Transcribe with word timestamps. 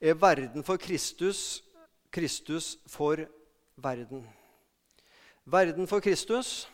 er 0.00 0.16
verden 0.16 0.64
for 0.64 0.80
Kristus, 0.80 1.60
Kristus 2.10 2.78
for 2.88 3.20
verden. 3.76 4.24
Verden 5.44 5.86
for 5.86 6.00
Kristus. 6.00 6.68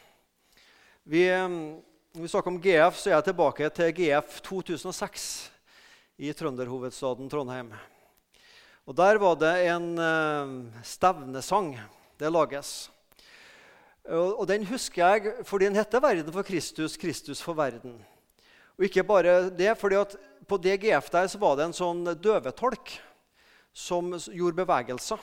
Vi, 1.03 1.27
når 1.27 2.23
vi 2.23 2.31
snakker 2.31 2.53
om 2.53 2.61
GF, 2.63 2.95
så 2.95 3.11
er 3.11 3.17
jeg 3.17 3.27
tilbake 3.27 3.71
til 3.75 3.95
GF 3.99 4.39
2006 4.47 5.27
i 6.23 6.31
trønderhovedstaden 6.33 7.31
Trondheim. 7.31 7.73
Og 8.87 8.95
Der 8.95 9.19
var 9.19 9.35
det 9.35 9.55
en 9.73 9.89
uh, 9.99 10.83
stevnesang. 10.87 11.75
Det 12.19 12.31
lages. 12.31 12.91
Og, 14.07 14.47
Den 14.47 14.67
husker 14.67 15.03
jeg 15.03 15.33
fordi 15.45 15.65
den 15.65 15.75
heter 15.75 16.01
'Verden 16.01 16.33
for 16.33 16.43
Kristus, 16.43 16.97
Kristus 16.97 17.43
for 17.43 17.55
verden'. 17.55 17.99
Og 18.79 18.85
ikke 18.85 19.03
bare 19.03 19.51
det, 19.51 19.79
fordi 19.79 19.95
at 19.97 20.17
På 20.49 20.57
DGF 20.57 21.11
der 21.11 21.27
så 21.27 21.39
var 21.39 21.57
det 21.57 21.65
en 21.65 21.73
sånn 21.73 22.05
døvetolk 22.23 23.01
som 23.77 24.15
gjorde 24.17 24.57
bevegelser. 24.65 25.21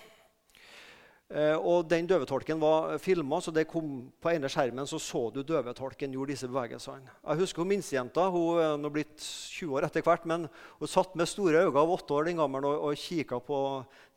Eh, 1.34 1.56
og 1.58 1.88
Den 1.90 2.06
døvetolken 2.06 2.60
var 2.62 3.00
filma, 3.02 3.40
så 3.42 3.50
det 3.54 3.66
kom 3.66 4.12
på 4.22 4.30
ene 4.30 4.50
skjermen 4.52 4.86
så 4.86 5.00
så 5.02 5.24
du 5.34 5.42
døvetolken 5.42 6.14
gjorde 6.14 6.36
disse 6.36 6.50
bevegelsene. 6.52 7.10
Jeg 7.10 7.40
husker 7.42 7.64
hun 7.64 7.72
minstejenta. 7.72 8.28
Hun 8.30 8.86
er 8.86 8.94
blitt 8.94 9.18
20 9.24 9.80
år 9.80 9.88
etter 9.88 10.06
hvert, 10.06 10.28
men 10.30 10.46
hun 10.78 10.92
satt 10.92 11.16
med 11.18 11.32
store 11.32 11.64
øyne 11.66 11.80
av 11.82 11.96
åtte 11.96 12.14
år 12.14 12.30
den 12.30 12.44
gammel 12.44 12.70
og, 12.70 12.86
og 12.92 13.00
kikka 13.00 13.42
på 13.42 13.58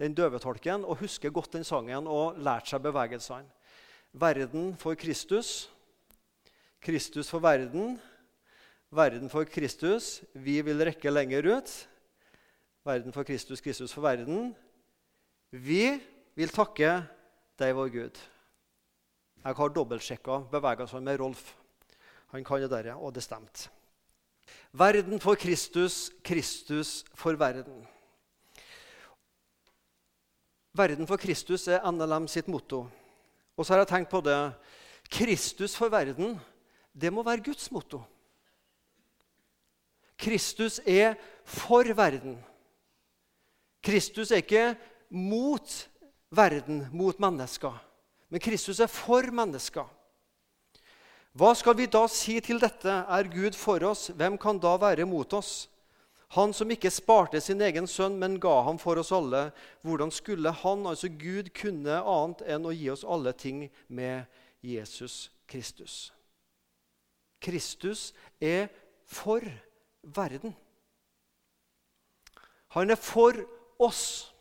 den 0.02 0.19
døvetolken 0.19 0.84
og 0.84 1.00
husker 1.00 1.33
godt 1.33 1.56
den 1.56 1.64
sangen 1.64 2.11
og 2.11 2.37
lærte 2.37 2.75
seg 2.75 2.84
bevegelsene. 2.84 3.48
Verden 4.16 4.75
for 4.80 4.97
Kristus, 4.97 5.70
Kristus 6.84 7.28
for 7.33 7.41
verden, 7.45 7.97
verden 8.92 9.33
for 9.33 9.48
Kristus. 9.48 10.20
Vi 10.33 10.61
vil 10.64 10.84
rekke 10.84 11.12
lenger 11.12 11.56
ut. 11.56 11.73
Verden 12.87 13.13
for 13.13 13.27
Kristus, 13.27 13.61
Kristus 13.61 13.93
for 13.93 14.05
verden. 14.07 14.53
Vi 15.51 15.97
vil 16.39 16.53
takke 16.55 17.01
deg, 17.59 17.73
vår 17.75 17.91
Gud. 17.91 18.20
Jeg 19.43 19.59
har 19.59 19.75
dobbeltsjekka 19.75 20.39
bevegelsene 20.53 21.03
med 21.03 21.19
Rolf. 21.19 21.43
Han 22.31 22.47
kan 22.47 22.62
det 22.62 22.70
der, 22.70 22.95
og 22.95 23.15
det 23.15 23.25
stemte. 23.27 23.73
Verden 24.70 25.19
for 25.20 25.34
Kristus, 25.34 26.12
Kristus 26.23 27.05
for 27.15 27.34
verden. 27.34 27.83
Verden 30.73 31.06
for 31.06 31.17
Kristus 31.17 31.67
er 31.67 31.83
NLM 31.91 32.28
sitt 32.28 32.47
motto. 32.47 32.84
Og 33.56 33.67
så 33.67 33.73
har 33.73 33.83
jeg 33.83 33.95
tenkt 33.97 34.11
på 34.11 34.21
det 34.23 34.53
Kristus 35.11 35.75
for 35.75 35.89
verden, 35.89 36.39
det 36.95 37.12
må 37.12 37.23
være 37.23 37.43
Guds 37.43 37.71
motto. 37.73 38.05
Kristus 40.19 40.78
er 40.87 41.15
for 41.45 41.83
verden. 41.95 42.39
Kristus 43.87 44.33
er 44.34 44.42
ikke 44.42 44.73
mot 45.15 45.70
verden, 46.34 46.87
mot 46.92 47.19
mennesker. 47.23 47.77
Men 48.28 48.43
Kristus 48.43 48.81
er 48.83 48.91
for 48.91 49.31
mennesker. 49.31 49.87
Hva 51.37 51.53
skal 51.55 51.77
vi 51.77 51.87
da 51.87 52.06
si 52.09 52.39
til 52.41 52.59
dette? 52.59 52.91
Er 52.91 53.28
Gud 53.31 53.55
for 53.59 53.83
oss? 53.84 54.09
Hvem 54.17 54.39
kan 54.41 54.59
da 54.59 54.75
være 54.81 55.06
mot 55.06 55.33
oss? 55.37 55.69
Han 56.34 56.53
som 56.56 56.70
ikke 56.73 56.91
sparte 56.91 57.41
sin 57.41 57.61
egen 57.62 57.87
sønn, 57.87 58.17
men 58.19 58.39
ga 58.43 58.55
ham 58.67 58.81
for 58.83 58.98
oss 58.98 59.12
alle. 59.15 59.51
Hvordan 59.87 60.11
skulle 60.11 60.50
han, 60.50 60.87
altså 60.89 61.09
Gud, 61.12 61.53
kunne 61.55 62.00
annet 62.00 62.43
enn 62.48 62.67
å 62.67 62.75
gi 62.75 62.89
oss 62.91 63.05
alle 63.05 63.34
ting 63.37 63.67
med 63.87 64.25
Jesus 64.65 65.28
Kristus? 65.47 66.11
Kristus 67.39 68.11
er 68.41 68.67
for 69.06 69.45
verden. 70.03 70.56
Han 72.75 72.91
er 72.91 72.98
for 72.98 73.39
oss. 73.78 74.32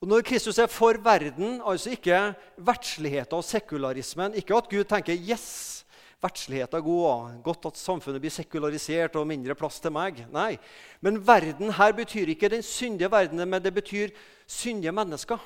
Og 0.00 0.08
Når 0.08 0.20
Kristus 0.28 0.58
er 0.58 0.68
for 0.68 0.98
verden, 1.02 1.62
altså 1.64 1.90
ikke 1.90 2.34
verdsligheten 2.56 3.38
og 3.38 3.44
sekularismen 3.44 4.34
Ikke 4.34 4.56
at 4.56 4.68
Gud 4.68 4.84
tenker 4.84 5.16
'yes, 5.16 5.84
verdsligheten 6.22 6.76
er 6.76 6.82
god', 6.82 7.42
godt 7.42 7.66
at 7.66 7.78
samfunnet 7.78 8.20
blir 8.20 8.30
sekularisert 8.30 9.16
og 9.16 9.26
mindre 9.26 9.54
plass 9.54 9.80
til 9.80 9.92
meg. 9.92 10.26
Nei. 10.32 10.58
Men 11.00 11.26
verden 11.26 11.72
her 11.72 11.92
betyr 11.92 12.28
ikke 12.28 12.48
den 12.48 12.62
syndige 12.62 13.10
verdenen, 13.10 13.48
men 13.48 13.62
det 13.62 13.74
betyr 13.74 14.08
syndige 14.46 14.92
mennesker. 14.92 15.38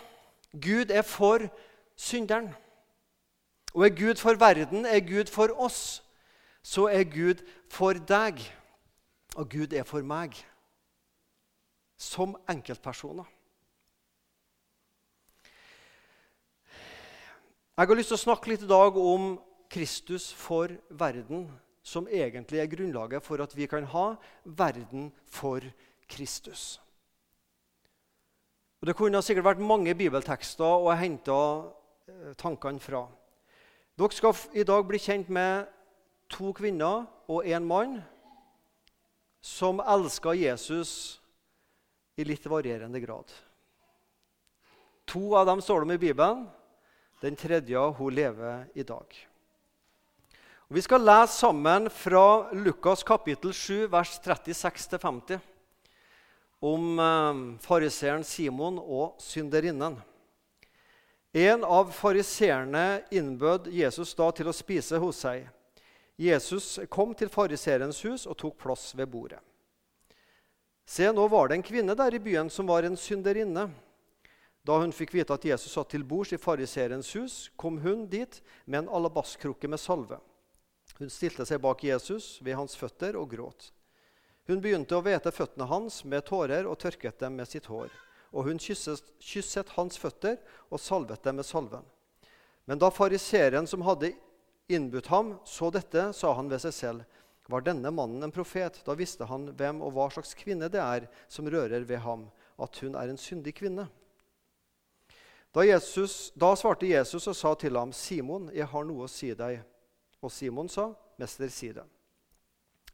Gud 0.53 0.91
er 0.91 1.03
for 1.03 1.39
synderen. 1.97 2.55
Og 3.75 3.84
er 3.84 3.89
Gud 3.89 4.15
for 4.15 4.34
verden, 4.34 4.87
er 4.87 5.00
Gud 5.00 5.27
for 5.31 5.49
oss, 5.62 6.03
så 6.62 6.87
er 6.87 7.05
Gud 7.05 7.44
for 7.71 7.93
deg. 7.93 8.41
Og 9.37 9.49
Gud 9.49 9.72
er 9.72 9.83
for 9.83 10.03
meg. 10.03 10.34
Som 12.00 12.33
enkeltpersoner. 12.49 13.28
Jeg 17.77 17.88
har 17.88 17.97
lyst 17.97 18.11
til 18.12 18.16
å 18.16 18.25
snakke 18.25 18.50
litt 18.50 18.65
i 18.65 18.69
dag 18.69 18.97
om 18.97 19.34
Kristus 19.72 20.31
for 20.37 20.72
verden, 20.91 21.47
som 21.84 22.09
egentlig 22.09 22.60
er 22.60 22.72
grunnlaget 22.72 23.25
for 23.25 23.41
at 23.44 23.53
vi 23.56 23.69
kan 23.69 23.84
ha 23.93 24.15
verden 24.44 25.10
for 25.28 25.65
Kristus. 26.09 26.81
Og 28.81 28.87
Det 28.87 28.97
kunne 28.97 29.22
sikkert 29.22 29.44
vært 29.44 29.62
mange 29.65 29.94
bibeltekster 29.94 30.65
å 30.65 30.93
hente 30.97 31.37
eh, 31.37 32.33
tankene 32.41 32.81
fra. 32.81 33.05
Dere 34.00 34.16
skal 34.16 34.37
i 34.56 34.65
dag 34.65 34.87
bli 34.89 34.99
kjent 34.99 35.28
med 35.28 35.69
to 36.33 36.55
kvinner 36.56 37.05
og 37.28 37.44
én 37.44 37.65
mann 37.69 37.99
som 39.44 39.81
elsker 39.84 40.33
Jesus 40.33 41.20
i 42.21 42.25
litt 42.29 42.47
varierende 42.47 43.01
grad. 43.01 43.33
To 45.11 45.33
av 45.37 45.49
dem 45.49 45.63
står 45.63 45.81
det 45.81 45.89
om 45.89 45.93
i 45.97 45.99
Bibelen. 45.99 46.45
Den 47.21 47.37
tredje 47.37 47.81
hun 47.99 48.15
lever 48.15 48.67
i 48.75 48.85
dag. 48.87 49.17
Og 50.71 50.77
vi 50.77 50.83
skal 50.87 51.03
lese 51.03 51.35
sammen 51.41 51.89
fra 51.91 52.53
Lukas 52.55 53.03
kapittel 53.03 53.53
7, 53.53 53.89
vers 53.91 54.13
36-50, 54.23 55.41
om 56.61 57.01
eh, 57.03 57.41
fariseeren 57.65 58.25
Simon 58.25 58.79
og 58.79 59.19
synderinnen. 59.19 59.99
En 61.33 61.65
av 61.65 61.91
fariseerne 61.95 63.03
innbød 63.11 63.67
Jesus 63.75 64.15
da 64.19 64.31
til 64.35 64.51
å 64.51 64.55
spise 64.55 64.99
hos 65.03 65.25
seg. 65.27 65.49
Jesus 66.21 66.77
kom 66.93 67.17
til 67.19 67.31
fariseerens 67.33 68.03
hus 68.05 68.27
og 68.29 68.39
tok 68.39 68.59
plass 68.63 68.91
ved 68.95 69.11
bordet. 69.11 69.41
Se, 70.91 71.06
nå 71.12 71.28
var 71.28 71.49
det 71.49 71.55
en 71.55 71.62
kvinne 71.62 71.95
der 71.95 72.15
i 72.17 72.19
byen 72.19 72.49
som 72.51 72.67
var 72.67 72.83
en 72.83 72.97
synderinne. 72.99 73.69
Da 74.67 74.78
hun 74.83 74.91
fikk 74.91 75.12
vite 75.15 75.37
at 75.37 75.45
Jesus 75.47 75.77
satt 75.77 75.93
til 75.95 76.03
bords 76.03 76.33
i 76.34 76.39
fariseerens 76.43 77.12
hus, 77.15 77.37
kom 77.55 77.77
hun 77.84 78.09
dit 78.11 78.41
med 78.65 78.83
en 78.83 78.91
alabastkrukke 78.99 79.71
med 79.71 79.78
salve. 79.78 80.19
Hun 80.99 81.12
stilte 81.15 81.47
seg 81.47 81.62
bak 81.62 81.84
Jesus 81.87 82.41
ved 82.43 82.59
hans 82.59 82.75
føtter 82.75 83.15
og 83.21 83.31
gråt. 83.37 83.69
Hun 84.51 84.59
begynte 84.59 84.99
å 84.99 85.05
hvete 85.06 85.31
føttene 85.31 85.71
hans 85.71 86.01
med 86.03 86.27
tårer 86.27 86.67
og 86.67 86.81
tørket 86.83 87.22
dem 87.22 87.39
med 87.39 87.47
sitt 87.47 87.71
hår. 87.71 87.87
Og 88.34 88.51
hun 88.51 88.59
kysset, 88.59 89.15
kysset 89.22 89.71
hans 89.77 89.95
føtter 89.95 90.41
og 90.75 90.83
salvet 90.83 91.22
dem 91.22 91.39
med 91.39 91.47
salven. 91.47 91.87
Men 92.67 92.83
da 92.83 92.91
fariseeren 92.91 93.71
som 93.71 93.87
hadde 93.87 94.11
innbudt 94.67 95.07
ham, 95.15 95.37
så 95.47 95.71
dette, 95.71 96.11
sa 96.19 96.34
han 96.34 96.51
ved 96.51 96.67
seg 96.67 96.75
selv, 96.75 97.07
var 97.50 97.65
denne 97.66 97.91
mannen 97.93 98.22
en 98.22 98.33
profet? 98.34 98.81
Da 98.87 98.94
visste 98.99 99.27
han 99.28 99.49
hvem 99.59 99.83
og 99.84 99.94
hva 99.97 100.09
slags 100.15 100.34
kvinne 100.38 100.71
det 100.72 100.81
er 100.81 101.09
som 101.28 101.49
rører 101.50 101.84
ved 101.87 102.03
ham, 102.05 102.28
at 102.61 102.78
hun 102.84 102.97
er 102.99 103.11
en 103.11 103.21
syndig 103.21 103.56
kvinne. 103.59 103.88
Da, 105.50 105.65
Jesus, 105.66 106.31
da 106.39 106.53
svarte 106.55 106.87
Jesus 106.87 107.27
og 107.27 107.34
sa 107.34 107.55
til 107.59 107.75
ham, 107.78 107.93
Simon, 107.93 108.50
jeg 108.55 108.69
har 108.71 108.87
noe 108.87 109.09
å 109.09 109.10
si 109.10 109.33
deg. 109.34 109.65
Og 110.22 110.31
Simon 110.31 110.69
sa, 110.69 110.93
'Mester, 111.19 111.49
si 111.49 111.72
det.' 111.72 111.89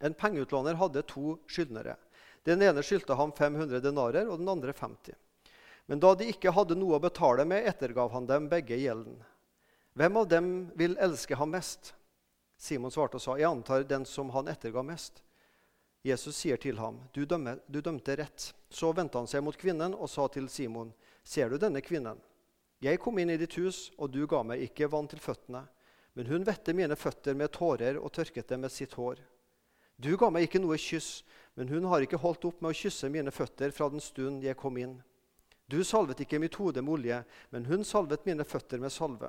En 0.01 0.15
pengeutlåner 0.15 0.75
hadde 0.75 1.03
to 1.03 1.39
skyldnere. 1.49 1.97
Den 2.45 2.63
ene 2.63 2.83
skyldte 2.83 3.17
ham 3.17 3.33
500 3.33 3.81
denarer, 3.81 4.29
og 4.29 4.39
den 4.39 4.49
andre 4.49 4.73
50. 4.73 5.15
Men 5.87 6.01
da 6.01 6.15
de 6.15 6.29
ikke 6.31 6.53
hadde 6.55 6.77
noe 6.79 6.97
å 6.97 7.03
betale 7.03 7.45
med, 7.45 7.67
ettergav 7.67 8.13
han 8.13 8.27
dem 8.27 8.49
begge 8.49 8.79
gjelden. 8.79 9.19
Hvem 9.97 10.17
av 10.17 10.29
dem 10.29 10.49
vil 10.77 10.97
elske 11.01 11.37
ham 11.37 11.51
mest? 11.57 11.95
Simon 12.57 12.91
svarte 12.91 13.17
og 13.17 13.23
sa, 13.23 13.37
'Jeg 13.37 13.51
antar 13.51 13.83
den 13.83 14.05
som 14.05 14.31
han 14.31 14.49
etterga 14.49 14.83
mest.' 14.83 15.23
Jesus 16.03 16.37
sier 16.37 16.57
til 16.57 16.79
ham, 16.79 17.01
du, 17.13 17.25
dømme, 17.25 17.59
du 17.69 17.81
dømte 17.81 18.17
rett.' 18.17 18.53
Så 18.71 18.93
vendte 18.93 19.19
han 19.19 19.27
seg 19.27 19.43
mot 19.43 19.57
kvinnen 19.57 19.95
og 19.95 20.09
sa 20.09 20.29
til 20.29 20.49
Simon, 20.49 20.95
'Ser 21.25 21.49
du 21.49 21.59
denne 21.59 21.81
kvinnen?' 21.81 22.21
'Jeg 22.81 23.01
kom 23.01 23.19
inn 23.19 23.31
i 23.31 23.37
ditt 23.37 23.55
hus, 23.55 23.91
og 23.99 24.11
du 24.11 24.27
ga 24.27 24.43
meg 24.43 24.63
ikke 24.63 24.91
vann 24.91 25.09
til 25.09 25.19
føttene.' 25.19 25.69
Men 26.17 26.27
hun 26.27 26.45
vette 26.45 26.73
mine 26.73 26.97
føtter 26.97 27.35
med 27.35 27.53
tårer 27.53 27.99
og 28.01 28.13
tørket 28.13 28.49
dem 28.49 28.61
med 28.61 28.73
sitt 28.73 28.95
hår. 28.95 29.19
Du 30.01 30.17
ga 30.17 30.31
meg 30.31 30.47
ikke 30.47 30.61
noe 30.61 30.79
kyss, 30.81 31.25
men 31.57 31.69
hun 31.69 31.85
har 31.85 32.05
ikke 32.05 32.21
holdt 32.21 32.45
opp 32.49 32.63
med 32.63 32.73
å 32.73 32.77
kysse 32.77 33.11
mine 33.13 33.33
føtter 33.33 33.71
fra 33.71 33.91
den 33.93 34.01
stund 34.01 34.45
jeg 34.45 34.57
kom 34.57 34.77
inn. 34.81 35.03
Du 35.69 35.83
salvet 35.85 36.21
ikke 36.23 36.41
mitt 36.41 36.57
hode 36.61 36.81
med 36.81 36.93
olje, 36.95 37.23
men 37.51 37.67
hun 37.69 37.85
salvet 37.85 38.25
mine 38.25 38.45
føtter 38.45 38.81
med 38.81 38.93
salve. 38.93 39.29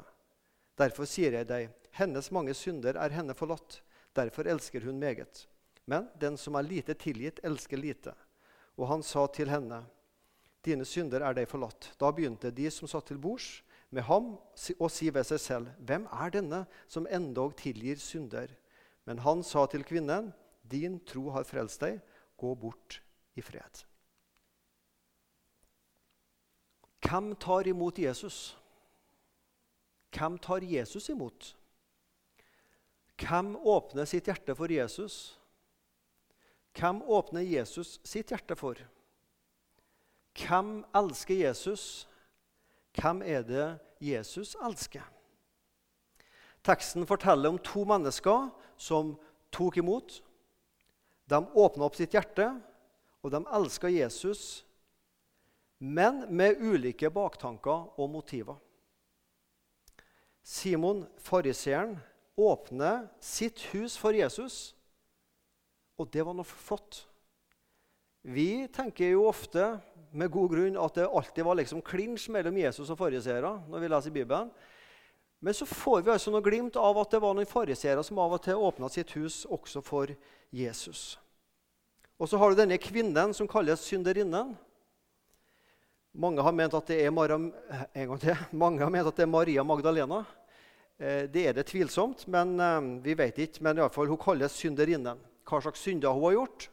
Derfor 0.77 1.07
sier 1.09 1.33
jeg 1.33 1.47
deg, 1.49 1.71
hennes 1.97 2.31
mange 2.31 2.53
synder 2.57 2.97
er 2.99 3.13
henne 3.15 3.35
forlatt. 3.37 3.81
Derfor 4.15 4.47
elsker 4.49 4.85
hun 4.85 4.99
meget. 4.99 5.47
Men 5.85 6.09
den 6.19 6.37
som 6.37 6.55
er 6.55 6.67
lite 6.67 6.93
tilgitt, 6.93 7.39
elsker 7.43 7.77
lite. 7.77 8.13
og 8.77 8.87
han 8.87 9.03
sa 9.03 9.25
til 9.27 9.49
henne, 9.49 9.85
'Dine 10.61 10.85
synder 10.85 11.21
er 11.21 11.33
deg 11.33 11.47
forlatt.' 11.47 11.95
Da 11.99 12.11
begynte 12.11 12.51
de 12.51 12.69
som 12.71 12.87
satt 12.87 13.07
til 13.07 13.17
bords 13.17 13.63
med 13.89 14.03
ham, 14.03 14.37
å 14.79 14.89
si 14.89 15.09
ved 15.09 15.23
seg 15.23 15.39
selv, 15.39 15.67
'Hvem 15.79 16.07
er 16.11 16.29
denne 16.29 16.65
som 16.87 17.07
endog 17.09 17.55
tilgir 17.57 17.95
synder?' 17.95 18.55
Men 19.05 19.19
han 19.19 19.43
sa 19.43 19.65
til 19.65 19.83
kvinnen, 19.83 20.33
'Din 20.63 20.99
tro 20.99 21.29
har 21.29 21.43
frelst 21.43 21.79
deg. 21.79 22.01
Gå 22.37 22.55
bort 22.55 23.01
i 23.35 23.41
fred.' 23.41 23.85
Hvem 27.01 27.35
tar 27.35 27.67
imot 27.67 27.99
Jesus? 27.99 28.57
Hvem 30.11 30.37
tar 30.37 30.59
Jesus 30.61 31.09
imot? 31.09 31.56
Hvem 33.17 33.55
åpner 33.57 34.05
sitt 34.05 34.27
hjerte 34.29 34.53
for 34.55 34.71
Jesus? 34.71 35.37
Hvem 36.77 37.01
åpner 37.01 37.41
Jesus 37.41 37.97
sitt 38.05 38.29
hjerte 38.29 38.55
for? 38.55 38.77
Hvem 40.37 40.83
elsker 40.95 41.39
Jesus? 41.39 42.05
Hvem 42.97 43.23
er 43.25 43.41
det 43.45 43.67
Jesus 44.03 44.53
elsker? 44.61 45.05
Teksten 46.65 47.07
forteller 47.07 47.49
om 47.49 47.57
to 47.63 47.85
mennesker 47.87 48.49
som 48.77 49.15
tok 49.53 49.79
imot. 49.81 50.19
De 51.25 51.39
åpna 51.41 51.87
opp 51.87 51.97
sitt 51.97 52.13
hjerte, 52.13 52.51
og 53.25 53.33
de 53.33 53.41
elska 53.57 53.89
Jesus, 53.91 54.63
men 55.79 56.23
med 56.33 56.61
ulike 56.61 57.09
baktanker 57.13 57.99
og 57.99 58.09
motiver. 58.13 58.57
Simon, 60.43 61.03
fariseeren, 61.19 61.97
åpner 62.37 63.07
sitt 63.23 63.59
hus 63.73 63.97
for 63.97 64.13
Jesus, 64.13 64.75
og 65.97 66.09
det 66.13 66.21
var 66.23 66.37
noe 66.37 66.45
flott. 66.45 67.01
Vi 68.21 68.67
tenker 68.73 69.13
jo 69.15 69.25
ofte 69.29 69.79
med 70.11 70.31
god 70.31 70.51
grunn 70.51 70.77
at 70.79 70.97
det 70.99 71.07
alltid 71.07 71.45
var 71.47 71.57
liksom 71.57 71.81
klinsj 71.85 72.29
mellom 72.33 72.57
Jesus 72.59 72.89
og 72.93 72.99
fariseere 72.99 73.53
når 73.69 73.83
vi 73.83 73.89
leser 73.91 74.13
Bibelen. 74.13 74.51
Men 75.39 75.53
så 75.53 75.65
får 75.69 76.01
vi 76.01 76.11
altså 76.13 76.33
noe 76.33 76.45
glimt 76.45 76.77
av 76.81 76.97
at 76.97 77.13
det 77.13 77.21
var 77.21 77.35
noen 77.37 77.49
fariseere 77.49 78.03
som 78.05 78.19
av 78.21 78.35
og 78.37 78.43
til 78.45 78.61
åpna 78.67 78.89
sitt 78.89 79.13
hus 79.17 79.43
også 79.45 79.83
for 79.85 80.13
Jesus. 80.53 81.17
Og 82.17 82.29
så 82.29 82.39
har 82.41 82.51
du 82.51 82.57
denne 82.57 82.79
kvinnen 82.81 83.33
som 83.37 83.49
kalles 83.49 83.85
synderinnen. 83.85 84.55
Mange 86.17 86.41
har 86.41 86.55
ment 86.57 86.73
at 86.73 86.89
det 86.89 86.97
er, 87.05 87.11
Maria, 87.13 87.37
Maria 89.29 89.63
Magdalena. 89.63 90.23
Eh, 90.97 91.27
det 91.29 91.43
er 91.45 91.53
det 91.53 91.67
tvilsomt, 91.69 92.25
men 92.27 92.55
eh, 92.59 92.87
vi 93.05 93.13
vet 93.17 93.37
ikke. 93.37 93.61
Men 93.65 93.77
i 93.77 93.85
alle 93.85 93.93
fall, 93.93 94.09
hun 94.09 94.21
kalles 94.21 94.55
synderinnen. 94.57 95.19
Hva 95.47 95.61
slags 95.61 95.83
synder 95.85 96.15
hun 96.15 96.25
har 96.29 96.39
gjort? 96.39 96.69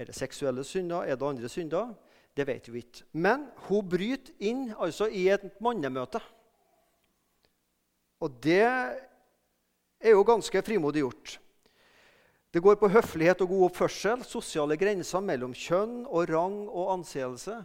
Er 0.00 0.08
det 0.08 0.16
seksuelle 0.16 0.64
synder? 0.64 1.04
Er 1.04 1.20
det 1.20 1.28
andre 1.28 1.48
synder? 1.52 1.92
Det 2.36 2.46
vet 2.48 2.70
vi 2.72 2.80
ikke. 2.80 3.04
Men 3.12 3.48
hun 3.68 3.88
bryter 3.88 4.32
inn 4.38 4.70
altså, 4.78 5.10
i 5.12 5.28
et 5.28 5.44
mannemøte. 5.60 6.22
Og 8.20 8.32
det 8.44 8.64
er 8.64 10.12
jo 10.14 10.24
ganske 10.24 10.62
frimodig 10.64 11.04
gjort. 11.04 11.36
Det 12.50 12.62
går 12.62 12.80
på 12.80 12.88
høflighet 12.90 13.44
og 13.44 13.52
god 13.52 13.64
oppførsel, 13.68 14.24
sosiale 14.26 14.76
grenser 14.80 15.22
mellom 15.22 15.52
kjønn 15.54 16.02
og 16.08 16.32
rang 16.32 16.64
og 16.66 16.96
anseelse. 16.96 17.60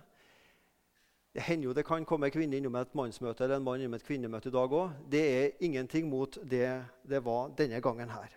Det 1.36 1.44
hender 1.44 1.68
jo 1.68 1.74
det 1.76 1.84
kan 1.84 2.06
komme 2.08 2.30
en 2.30 2.32
kvinne 2.32 2.56
innom 2.56 2.78
et 2.80 2.94
mannsmøte 2.96 3.44
eller 3.44 3.60
en 3.60 3.64
mann 3.66 3.82
innom 3.82 3.98
et 3.98 4.06
kvinnemøte 4.08 4.48
i 4.48 4.54
dag 4.56 4.72
òg. 4.72 4.94
Det 5.12 5.24
er 5.36 5.66
ingenting 5.68 6.08
mot 6.08 6.38
det 6.48 6.70
det 7.04 7.20
var 7.26 7.50
denne 7.58 7.82
gangen 7.84 8.08
her. 8.08 8.30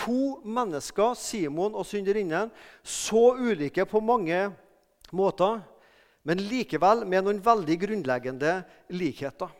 To 0.00 0.40
mennesker, 0.40 1.12
Simon 1.12 1.76
og 1.76 1.84
synderinnen, 1.84 2.48
så 2.82 3.34
ulike 3.36 3.84
på 3.84 4.00
mange 4.00 4.46
måter, 5.12 5.60
men 6.24 6.40
likevel 6.40 7.04
med 7.04 7.26
noen 7.26 7.42
veldig 7.44 7.76
grunnleggende 7.84 8.62
likheter. 8.96 9.52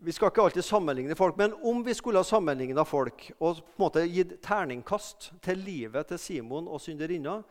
Vi 0.00 0.12
skal 0.12 0.32
ikke 0.32 0.48
alltid 0.48 0.64
sammenligne 0.64 1.16
folk, 1.18 1.36
men 1.36 1.52
om 1.60 1.84
vi 1.84 1.92
skulle 1.96 2.24
ha 2.24 2.24
sammenligna 2.24 2.84
folk 2.88 3.28
og 3.36 3.60
på 3.60 3.76
en 3.76 3.84
måte 3.84 4.08
gitt 4.08 4.38
terningkast 4.44 5.34
til 5.44 5.60
livet 5.60 6.08
til 6.08 6.20
Simon 6.20 6.68
og 6.68 6.80
synderinna, 6.80 7.42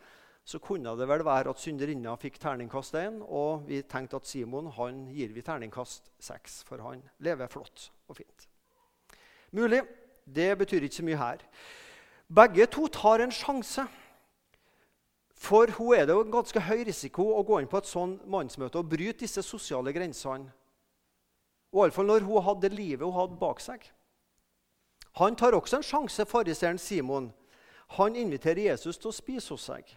så 0.46 0.60
kunne 0.62 0.92
det 0.94 1.08
vel 1.10 1.24
være 1.26 1.50
at 1.50 1.58
synderinna 1.58 2.12
fikk 2.22 2.38
terningkast 2.38 2.94
1, 2.94 3.18
og 3.26 3.64
vi 3.66 3.80
tenkte 3.82 4.20
at 4.20 4.28
Simon 4.30 4.68
han 4.76 5.08
gir 5.10 5.32
vi 5.34 5.42
terningkast 5.42 6.12
6, 6.22 6.60
for 6.68 6.84
han 6.86 7.02
lever 7.18 7.50
flott 7.50 7.88
og 8.06 8.20
fint. 8.20 8.46
Mulig. 9.50 9.82
Det 10.26 10.58
betyr 10.58 10.82
ikke 10.82 10.96
så 10.96 11.04
mye 11.06 11.18
her. 11.18 11.42
Begge 12.34 12.66
to 12.66 12.88
tar 12.90 13.22
en 13.22 13.30
sjanse. 13.30 13.84
For 15.36 15.70
hun 15.76 15.94
er 15.94 16.06
det 16.06 16.14
jo 16.16 16.24
ganske 16.32 16.62
høy 16.66 16.82
risiko 16.88 17.28
å 17.36 17.44
gå 17.46 17.60
inn 17.60 17.68
på 17.70 17.78
et 17.78 17.90
sånn 17.90 18.16
mannsmøte 18.26 18.80
og 18.80 18.88
bryte 18.90 19.22
disse 19.22 19.44
sosiale 19.46 19.92
grensene. 19.94 20.50
Og 21.70 21.84
Iallfall 21.84 22.10
når 22.10 22.26
hun 22.26 22.42
hadde 22.42 22.66
det 22.66 22.78
livet 22.78 23.06
hun 23.06 23.14
hadde 23.14 23.38
bak 23.38 23.62
seg. 23.62 23.84
Han 25.20 25.36
tar 25.36 25.54
også 25.54 25.78
en 25.78 25.86
sjanse, 25.86 26.26
fariseeren 26.26 26.78
Simon. 26.78 27.30
Han 27.98 28.16
inviterer 28.16 28.72
Jesus 28.72 28.98
til 28.98 29.12
å 29.12 29.14
spise 29.14 29.54
hos 29.54 29.68
seg. 29.70 29.94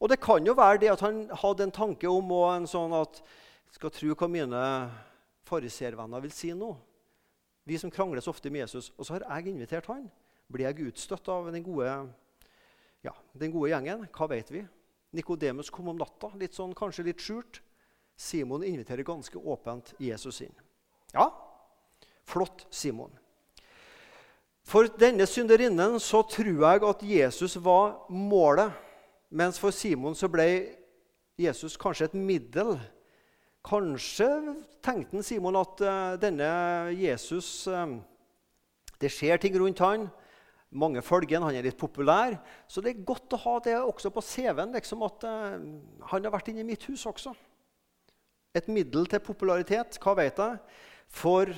Og 0.00 0.08
det 0.08 0.20
kan 0.22 0.46
jo 0.46 0.56
være 0.56 0.80
det 0.80 0.92
at 0.94 1.02
han 1.04 1.26
hadde 1.42 1.66
en 1.66 1.74
tanke 1.76 2.08
om 2.08 2.32
en 2.48 2.68
sånn 2.68 2.94
at 2.96 3.20
skal 3.70 3.92
tro 3.92 4.16
hva 4.16 4.28
mine 4.30 4.62
fariservenner 5.46 6.22
vil 6.24 6.32
si 6.34 6.54
nå. 6.56 6.72
Vi 7.68 7.78
som 7.78 7.92
krangler 7.92 8.24
så 8.24 8.32
ofte 8.32 8.50
med 8.50 8.64
Jesus. 8.64 8.90
Og 8.96 9.06
så 9.06 9.18
har 9.18 9.26
jeg 9.28 9.52
invitert 9.52 9.86
han. 9.92 10.08
Blir 10.50 10.66
jeg 10.70 10.90
utstøtt 10.90 11.28
av 11.30 11.50
den 11.52 11.62
gode, 11.62 11.92
ja, 13.04 13.12
den 13.38 13.52
gode 13.54 13.70
gjengen? 13.70 14.08
Hva 14.16 14.30
vet 14.32 14.50
vi? 14.50 14.64
Nikodemus 15.14 15.70
kom 15.74 15.90
om 15.92 15.98
natta, 15.98 16.32
litt 16.38 16.56
sånn, 16.56 16.74
kanskje 16.74 17.06
litt 17.06 17.22
skjult. 17.22 17.60
Simon 18.20 18.64
inviterer 18.66 19.06
ganske 19.06 19.38
åpent 19.38 19.94
Jesus 20.02 20.40
inn. 20.44 20.54
Ja, 21.14 21.28
flott, 22.28 22.66
Simon. 22.70 23.12
For 24.66 24.86
denne 25.00 25.26
synderinnen 25.26 25.96
så 26.02 26.20
tror 26.30 26.50
jeg 26.52 26.84
at 26.86 27.02
Jesus 27.02 27.56
var 27.62 28.04
målet 28.12 28.74
mens 29.30 29.58
for 29.62 29.74
Simon 29.74 30.16
så 30.18 30.28
ble 30.30 30.46
Jesus 31.40 31.76
kanskje 31.80 32.10
et 32.10 32.16
middel. 32.18 32.76
Kanskje 33.66 34.28
tenkte 34.84 35.22
Simon 35.24 35.58
at 35.60 35.82
uh, 35.84 36.14
denne 36.20 36.48
Jesus 36.96 37.68
uh, 37.68 37.98
Det 39.00 39.10
skjer 39.12 39.40
ting 39.40 39.56
rundt 39.60 39.80
han. 39.84 40.08
Mange 40.70 41.02
følger 41.02 41.42
han 41.42 41.56
er 41.56 41.66
litt 41.66 41.78
populær. 41.80 42.36
Så 42.68 42.82
det 42.84 42.92
er 42.92 43.06
godt 43.06 43.32
å 43.34 43.40
ha 43.44 43.56
det 43.64 43.76
også 43.80 44.12
på 44.14 44.22
CV-en. 44.24 44.74
Liksom 44.76 45.02
at 45.06 45.26
uh, 45.28 45.56
han 46.12 46.26
har 46.26 46.34
vært 46.34 46.52
inne 46.52 46.64
i 46.64 46.70
mitt 46.72 46.84
hus 46.90 47.06
også. 47.08 47.34
Et 48.54 48.68
middel 48.68 49.06
til 49.08 49.22
popularitet. 49.24 49.98
Hva 50.02 50.16
vet 50.18 50.40
jeg? 50.40 50.60
For 51.10 51.52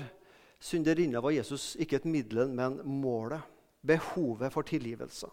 synderinna 0.62 1.22
var 1.24 1.34
Jesus 1.34 1.72
ikke 1.80 1.98
et 2.00 2.08
middel, 2.08 2.50
men 2.52 2.80
målet. 2.84 3.42
Behovet 3.82 4.52
for 4.54 4.62
tilgivelse. 4.62 5.26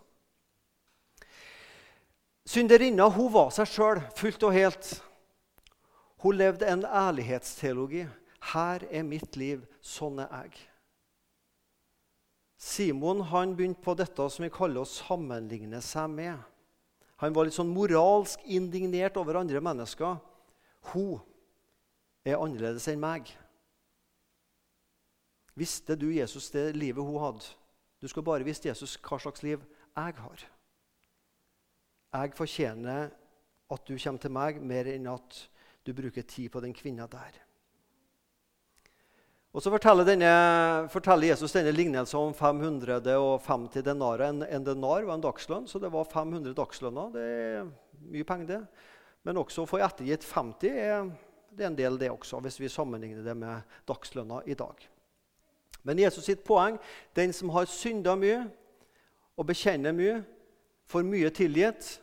Synderinna 2.50 3.06
hun 3.14 3.30
var 3.30 3.52
seg 3.54 3.70
sjøl 3.70 4.00
fullt 4.18 4.44
og 4.48 4.56
helt. 4.56 4.88
Hun 6.24 6.40
levde 6.40 6.66
en 6.66 6.82
ærlighetsteologi. 6.82 8.08
Her 8.54 8.86
er 8.90 9.06
mitt 9.06 9.38
liv, 9.38 9.62
sånn 9.86 10.18
er 10.24 10.32
jeg. 10.34 10.56
Simon 12.60 13.22
han 13.30 13.54
begynte 13.56 13.84
på 13.86 13.94
dette 13.96 14.26
som 14.34 14.44
vi 14.44 14.52
kaller 14.52 14.82
å 14.82 14.90
sammenligne 14.90 15.80
seg 15.86 16.10
med. 16.12 16.42
Han 17.22 17.36
var 17.36 17.46
litt 17.46 17.56
sånn 17.56 17.72
moralsk 17.72 18.42
indignert 18.50 19.20
over 19.20 19.38
andre 19.40 19.62
mennesker. 19.64 20.18
Hun 20.92 21.20
er 22.26 22.40
annerledes 22.40 22.90
enn 22.90 23.00
meg. 23.04 23.30
Visste 25.60 25.96
du 26.00 26.10
Jesus 26.16 26.50
det 26.56 26.72
livet 26.74 27.06
hun 27.06 27.22
hadde? 27.22 27.46
Du 28.00 28.08
skal 28.10 28.26
bare 28.26 28.48
visst 28.48 28.66
Jesus 28.66 28.98
hva 29.04 29.20
slags 29.22 29.44
liv 29.46 29.62
jeg 29.94 30.24
har. 30.24 30.50
Jeg 32.10 32.34
fortjener 32.34 33.12
at 33.70 33.86
du 33.86 33.94
kommer 33.94 34.22
til 34.24 34.34
meg, 34.34 34.58
mer 34.66 34.88
enn 34.90 35.06
at 35.12 35.44
du 35.86 35.94
bruker 35.94 36.26
tid 36.26 36.50
på 36.52 36.62
den 36.64 36.74
kvinna 36.74 37.06
der. 37.10 37.38
Og 39.50 39.64
Så 39.64 39.72
forteller, 39.74 40.06
denne, 40.06 40.32
forteller 40.94 41.32
Jesus 41.32 41.54
denne 41.56 41.74
lignelsen 41.74 42.20
om 42.20 42.34
550 42.38 43.82
denarer. 43.86 44.28
En, 44.28 44.44
en, 44.46 44.66
denar 44.66 45.06
var 45.08 45.16
en 45.16 45.26
dagslønn, 45.26 45.66
så 45.68 45.82
det 45.82 45.90
var 45.90 46.06
500 46.06 46.54
dagslønner. 46.58 47.10
Det 47.16 47.24
er 47.26 47.72
mye 48.14 48.28
penger, 48.30 48.48
det. 48.52 48.86
Men 49.26 49.42
også 49.42 49.66
å 49.66 49.70
få 49.70 49.82
ettergitt 49.82 50.26
50 50.26 50.70
er, 50.70 51.10
det 51.50 51.66
er 51.66 51.72
en 51.72 51.80
del, 51.80 51.98
det 51.98 52.12
også, 52.14 52.40
hvis 52.46 52.60
vi 52.62 52.70
sammenligner 52.70 53.26
det 53.26 53.36
med 53.38 53.78
dagslønna 53.90 54.44
i 54.46 54.58
dag. 54.58 54.86
Men 55.82 56.02
Jesus 56.02 56.28
sitt 56.30 56.44
poeng 56.46 56.78
den 57.18 57.34
som 57.34 57.50
har 57.56 57.70
synda 57.70 58.14
mye 58.20 58.44
og 59.40 59.48
bekjenner 59.50 59.96
mye, 59.96 60.20
får 60.90 61.06
mye 61.06 61.30
tilgitt 61.34 61.98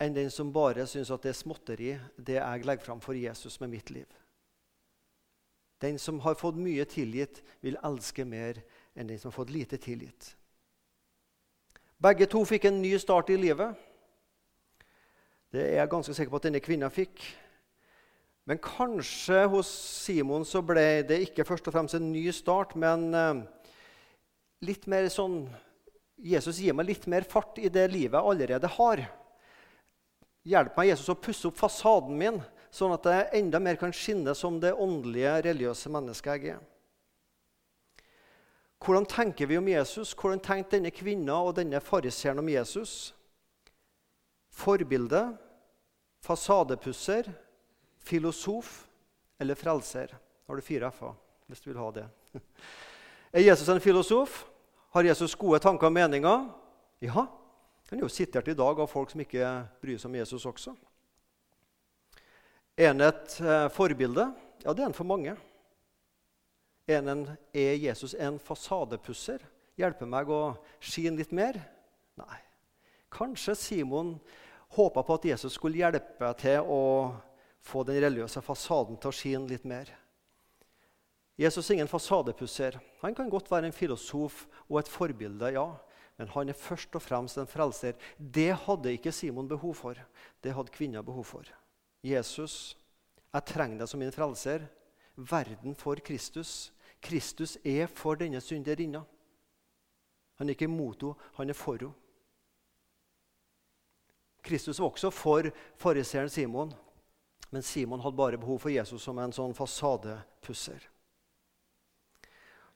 enn 0.00 0.14
den 0.16 0.30
som 0.32 0.52
bare 0.52 0.86
syns 0.88 1.10
at 1.12 1.24
det 1.24 1.32
er 1.32 1.38
småtteri, 1.38 1.90
det 2.16 2.38
jeg 2.38 2.64
legger 2.68 2.84
fram 2.84 3.00
for 3.04 3.16
Jesus 3.16 3.58
med 3.60 3.72
mitt 3.72 3.90
liv. 3.90 4.08
Den 5.80 5.98
som 6.00 6.20
har 6.24 6.36
fått 6.40 6.56
mye 6.56 6.84
tilgitt, 6.88 7.42
vil 7.60 7.76
elske 7.84 8.24
mer 8.24 8.62
enn 8.96 9.08
den 9.08 9.20
som 9.20 9.30
har 9.30 9.36
fått 9.36 9.52
lite 9.52 9.76
tilgitt. 9.80 10.34
Begge 12.00 12.28
to 12.28 12.42
fikk 12.48 12.68
en 12.68 12.80
ny 12.80 12.96
start 13.00 13.32
i 13.32 13.38
livet. 13.40 13.76
Det 15.52 15.62
er 15.62 15.78
jeg 15.80 15.92
ganske 15.92 16.14
sikker 16.16 16.32
på 16.32 16.40
at 16.40 16.48
denne 16.48 16.64
kvinna 16.64 16.88
fikk. 16.92 17.22
Men 18.46 18.60
kanskje 18.62 19.46
hos 19.50 19.68
Simon 20.06 20.44
så 20.48 20.62
ble 20.64 21.02
det 21.08 21.22
ikke 21.24 21.44
først 21.48 21.68
og 21.68 21.76
fremst 21.76 21.96
en 21.98 22.12
ny 22.12 22.28
start, 22.32 22.76
men 22.78 23.08
eh, 23.16 23.40
litt 24.68 24.86
mer 24.88 25.08
sånn 25.12 25.40
Jesus 26.16 26.58
gir 26.58 26.74
meg 26.76 26.88
litt 26.88 27.06
mer 27.10 27.26
fart 27.28 27.58
i 27.60 27.68
det 27.72 27.86
livet 27.92 28.16
jeg 28.16 28.30
allerede 28.32 28.70
har. 28.78 29.02
Hjelp 30.46 30.78
meg, 30.78 30.92
Jesus, 30.92 31.10
å 31.12 31.18
pusse 31.18 31.48
opp 31.48 31.58
fasaden 31.58 32.16
min, 32.16 32.38
sånn 32.72 32.94
at 32.94 33.08
jeg 33.10 33.28
enda 33.40 33.60
mer 33.62 33.78
kan 33.80 33.92
skinne 33.94 34.34
som 34.38 34.60
det 34.62 34.72
åndelige, 34.72 35.34
religiøse 35.48 35.92
mennesket 35.92 36.46
jeg 36.46 36.56
er. 36.56 36.64
Hvordan 38.82 39.08
tenker 39.08 39.48
vi 39.50 39.58
om 39.58 39.68
Jesus? 39.68 40.12
Hvordan 40.14 40.42
tenkte 40.44 40.76
denne 40.76 40.92
kvinna 40.94 41.40
og 41.42 41.56
denne 41.58 41.80
fariseeren 41.82 42.42
om 42.42 42.50
Jesus? 42.52 43.14
Forbilde, 44.52 45.22
fasadepusser, 46.24 47.28
filosof 47.98 48.84
eller 49.40 49.58
frelser? 49.58 50.12
Har 50.46 50.56
du 50.56 50.62
fire 50.62 50.92
f-er 50.92 51.16
hvis 51.46 51.62
du 51.62 51.70
vil 51.70 51.80
ha 51.80 51.90
det. 51.94 52.06
Er 53.36 53.44
Jesus 53.44 53.68
en 53.68 53.82
filosof? 53.82 54.44
Har 54.96 55.04
Jesus 55.04 55.34
gode 55.36 55.58
tanker 55.60 55.90
og 55.90 55.92
meninger? 55.92 56.44
Ja. 57.04 57.26
Han 57.90 57.98
er 57.98 58.00
jo 58.00 58.08
sitert 58.08 58.46
i 58.48 58.54
dag 58.56 58.78
av 58.80 58.86
folk 58.88 59.10
som 59.12 59.20
ikke 59.20 59.50
bryr 59.82 59.98
seg 60.00 60.08
om 60.08 60.14
Jesus 60.16 60.46
også. 60.48 60.72
Er 62.80 62.94
han 62.94 63.04
et 63.04 63.34
eh, 63.44 63.66
forbilde? 63.74 64.24
Ja, 64.64 64.72
det 64.72 64.80
er 64.80 64.88
han 64.88 64.96
for 64.96 65.04
mange. 65.04 65.34
Er, 66.88 67.02
en, 67.12 67.26
er 67.52 67.76
Jesus 67.76 68.16
en 68.16 68.40
fasadepusser? 68.40 69.44
Hjelper 69.76 70.08
meg 70.08 70.32
å 70.32 70.40
skine 70.80 71.20
litt 71.20 71.36
mer? 71.36 71.60
Nei. 72.16 72.40
Kanskje 73.12 73.52
Simon 73.52 74.14
håpa 74.80 75.04
på 75.04 75.20
at 75.20 75.28
Jesus 75.28 75.60
skulle 75.60 75.82
hjelpe 75.84 76.32
til 76.40 76.64
å 76.64 76.82
få 77.60 77.84
den 77.84 78.00
religiøse 78.00 78.40
fasaden 78.40 78.96
til 78.96 79.12
å 79.12 79.18
skine 79.20 79.44
litt 79.52 79.68
mer. 79.68 79.92
Jesus 81.36 81.68
er 81.68 81.74
ingen 81.76 81.90
fasadepusser. 81.90 82.78
Han 83.02 83.14
kan 83.14 83.28
godt 83.30 83.50
være 83.50 83.68
en 83.68 83.76
filosof 83.76 84.46
og 84.68 84.78
et 84.80 84.88
forbilde, 84.88 85.52
ja. 85.52 85.66
Men 86.16 86.30
han 86.32 86.48
er 86.48 86.56
først 86.56 86.94
og 86.96 87.02
fremst 87.02 87.36
en 87.36 87.48
frelser. 87.48 87.92
Det 88.16 88.54
hadde 88.64 88.92
ikke 88.96 89.12
Simon 89.12 89.48
behov 89.48 89.74
for. 89.74 90.00
Det 90.42 90.54
hadde 90.54 90.72
kvinner 90.72 91.02
behov 91.04 91.24
for. 91.24 91.44
Jesus, 92.02 92.76
jeg 93.34 93.44
trenger 93.44 93.82
deg 93.82 93.90
som 93.90 94.00
min 94.00 94.14
frelser. 94.14 94.64
Verden 95.16 95.76
for 95.76 96.00
Kristus. 96.00 96.72
Kristus 97.04 97.58
er 97.64 97.86
for 97.86 98.16
denne 98.16 98.40
synderinna. 98.40 99.04
Han 100.40 100.48
er 100.48 100.56
ikke 100.56 100.68
imot 100.68 101.02
henne, 101.02 101.30
han 101.36 101.52
er 101.52 101.56
for 101.56 101.76
henne. 101.76 101.92
Kristus 104.46 104.78
var 104.80 104.92
også 104.92 105.10
for 105.10 105.50
fariseeren 105.76 106.30
Simon, 106.30 106.72
men 107.50 107.62
Simon 107.62 108.00
hadde 108.00 108.16
bare 108.16 108.38
behov 108.38 108.60
for 108.62 108.70
Jesus 108.70 109.02
som 109.02 109.18
en 109.18 109.34
sånn 109.34 109.54
fasadepusser. 109.56 110.86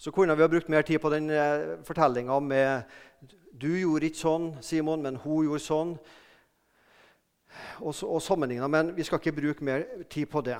Så 0.00 0.11
kunne 0.11 0.33
vi 0.33 0.40
ha 0.40 0.49
brukt 0.49 0.69
mer 0.73 0.83
tid 0.83 0.97
på 0.99 1.11
den 1.12 1.28
eh, 1.30 1.76
fortellinga 1.85 2.38
med 2.40 2.83
Du 3.52 3.69
gjorde 3.69 4.09
ikke 4.09 4.16
sånn, 4.16 4.47
Simon, 4.64 5.02
men 5.04 5.19
hun 5.21 5.45
gjorde 5.45 5.61
sånn. 5.61 5.90
Og, 7.85 7.92
og 8.07 8.23
sammenligna, 8.25 8.71
men 8.73 8.95
vi 8.97 9.04
skal 9.04 9.21
ikke 9.21 9.35
bruke 9.37 9.66
mer 9.66 9.85
tid 10.09 10.30
på 10.33 10.40
det. 10.47 10.57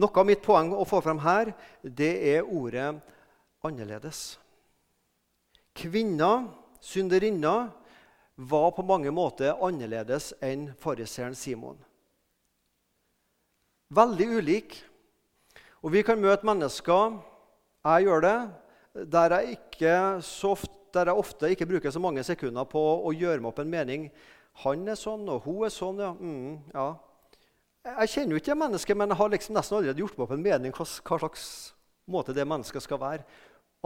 Noe 0.00 0.22
av 0.22 0.24
mitt 0.24 0.40
poeng 0.40 0.72
å 0.72 0.86
få 0.88 1.02
frem 1.04 1.20
her, 1.20 1.52
det 1.82 2.14
er 2.32 2.48
ordet 2.48 2.94
'annerledes'. 3.60 4.38
Kvinna, 5.76 6.48
synderinna, 6.80 7.74
var 8.36 8.70
på 8.72 8.88
mange 8.88 9.12
måter 9.12 9.52
annerledes 9.60 10.32
enn 10.40 10.70
fariseeren 10.80 11.36
Simon. 11.36 11.76
Veldig 13.90 14.28
ulik. 14.38 14.84
Og 15.82 15.92
vi 15.92 16.02
kan 16.02 16.20
møte 16.20 16.46
mennesker 16.46 17.18
jeg 17.96 18.08
gjør 18.08 18.24
det 18.24 18.38
der 19.12 19.34
jeg, 19.36 19.58
ikke 19.58 20.22
så 20.24 20.54
ofte, 20.56 20.74
der 20.94 21.10
jeg 21.10 21.20
ofte 21.20 21.50
ikke 21.52 21.66
bruker 21.68 21.92
så 21.92 22.00
mange 22.02 22.24
sekunder 22.24 22.64
på 22.68 22.80
å 22.80 23.12
gjøre 23.14 23.42
meg 23.42 23.50
opp 23.52 23.60
en 23.62 23.70
mening. 23.70 24.08
Han 24.64 24.88
er 24.88 24.98
sånn, 24.98 25.28
og 25.30 25.44
hun 25.44 25.66
er 25.66 25.72
sånn. 25.72 26.00
ja. 26.02 26.12
Mm, 26.18 26.58
ja. 26.74 26.88
Jeg 27.88 28.10
kjenner 28.12 28.34
jo 28.34 28.40
ikke 28.42 28.52
det 28.52 28.60
mennesket, 28.60 28.98
men 28.98 29.12
jeg 29.12 29.20
har 29.20 29.30
liksom 29.32 29.54
nesten 29.56 29.76
allerede 29.78 30.02
gjort 30.02 30.16
meg 30.18 30.24
opp 30.26 30.32
en 30.34 30.44
mening 30.44 30.74
hva, 30.76 30.84
hva 30.84 31.18
slags 31.22 31.44
måte 32.10 32.34
det 32.36 32.44
mennesket 32.48 32.84
skal 32.84 33.00
være. 33.00 33.24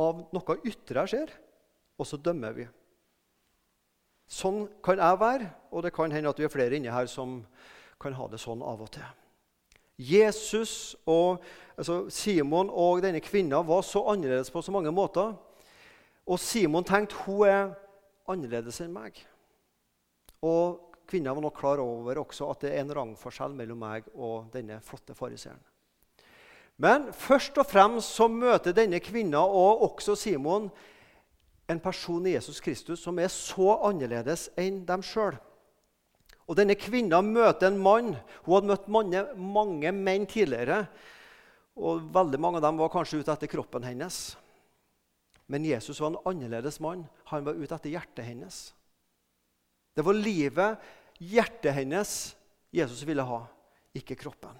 Av 0.00 0.22
noe 0.32 0.56
ytre 0.66 1.04
jeg 1.04 1.12
ser, 1.12 1.34
og 2.00 2.08
så 2.08 2.18
dømmer 2.18 2.56
vi. 2.56 2.66
Sånn 4.32 4.64
kan 4.82 5.02
jeg 5.02 5.20
være, 5.20 5.50
og 5.70 5.84
det 5.84 5.92
kan 5.94 6.14
hende 6.14 6.32
at 6.32 6.40
vi 6.40 6.48
er 6.48 6.54
flere 6.54 6.78
inne 6.78 6.94
her 6.94 7.10
som 7.10 7.42
kan 8.00 8.16
ha 8.16 8.30
det 8.32 8.40
sånn 8.42 8.64
av 8.64 8.80
og 8.82 8.90
til. 8.94 9.21
Jesus 9.98 10.96
og 11.06 11.42
altså 11.76 12.06
Simon 12.10 12.70
og 12.70 13.02
denne 13.04 13.20
kvinna 13.20 13.62
var 13.66 13.82
så 13.86 14.04
annerledes 14.12 14.50
på 14.50 14.62
så 14.62 14.72
mange 14.72 14.92
måter. 14.92 15.34
Og 16.26 16.38
Simon 16.40 16.84
tenkte 16.84 17.18
hun 17.26 17.46
er 17.48 17.74
annerledes 18.30 18.80
enn 18.82 18.94
meg. 18.94 19.18
Og 20.42 20.94
kvinna 21.08 21.34
var 21.34 21.44
nok 21.44 21.58
klar 21.58 21.82
over 21.82 22.22
også 22.22 22.48
at 22.50 22.64
det 22.64 22.72
er 22.72 22.84
en 22.84 22.94
rangforskjell 22.96 23.54
mellom 23.58 23.82
meg 23.82 24.08
og 24.14 24.48
denne 24.54 24.80
flotte 24.84 25.14
fariseeren. 25.14 25.60
Men 26.82 27.12
først 27.12 27.58
og 27.60 27.68
fremst 27.68 28.16
så 28.16 28.26
møter 28.32 28.74
denne 28.74 28.98
kvinna 29.02 29.42
og 29.44 29.84
også 29.90 30.16
Simon 30.18 30.70
en 31.70 31.80
person 31.80 32.26
i 32.26 32.34
Jesus 32.34 32.60
Kristus 32.60 33.02
som 33.04 33.18
er 33.18 33.30
så 33.30 33.76
annerledes 33.86 34.48
enn 34.58 34.82
dem 34.88 35.04
sjøl. 35.04 35.36
Og 36.50 36.58
Denne 36.58 36.76
kvinna 36.78 37.22
møter 37.24 37.70
en 37.70 37.80
mann. 37.80 38.12
Hun 38.44 38.54
hadde 38.56 38.70
møtt 38.72 38.88
mange, 38.92 39.24
mange, 39.38 39.92
menn 39.94 40.26
tidligere. 40.28 40.84
Og 41.78 42.02
Veldig 42.14 42.40
mange 42.42 42.60
av 42.60 42.66
dem 42.66 42.80
var 42.82 42.92
kanskje 42.92 43.22
ute 43.22 43.34
etter 43.34 43.50
kroppen 43.50 43.86
hennes. 43.86 44.20
Men 45.50 45.66
Jesus 45.68 46.00
var 46.00 46.12
en 46.12 46.22
annerledes 46.28 46.80
mann. 46.82 47.06
Han 47.32 47.46
var 47.46 47.58
ute 47.58 47.76
etter 47.76 47.92
hjertet 47.92 48.26
hennes. 48.26 48.60
Det 49.92 50.04
var 50.06 50.16
livet, 50.16 50.80
hjertet 51.20 51.76
hennes, 51.76 52.12
Jesus 52.72 53.02
ville 53.04 53.24
ha, 53.28 53.42
ikke 53.92 54.16
kroppen. 54.16 54.56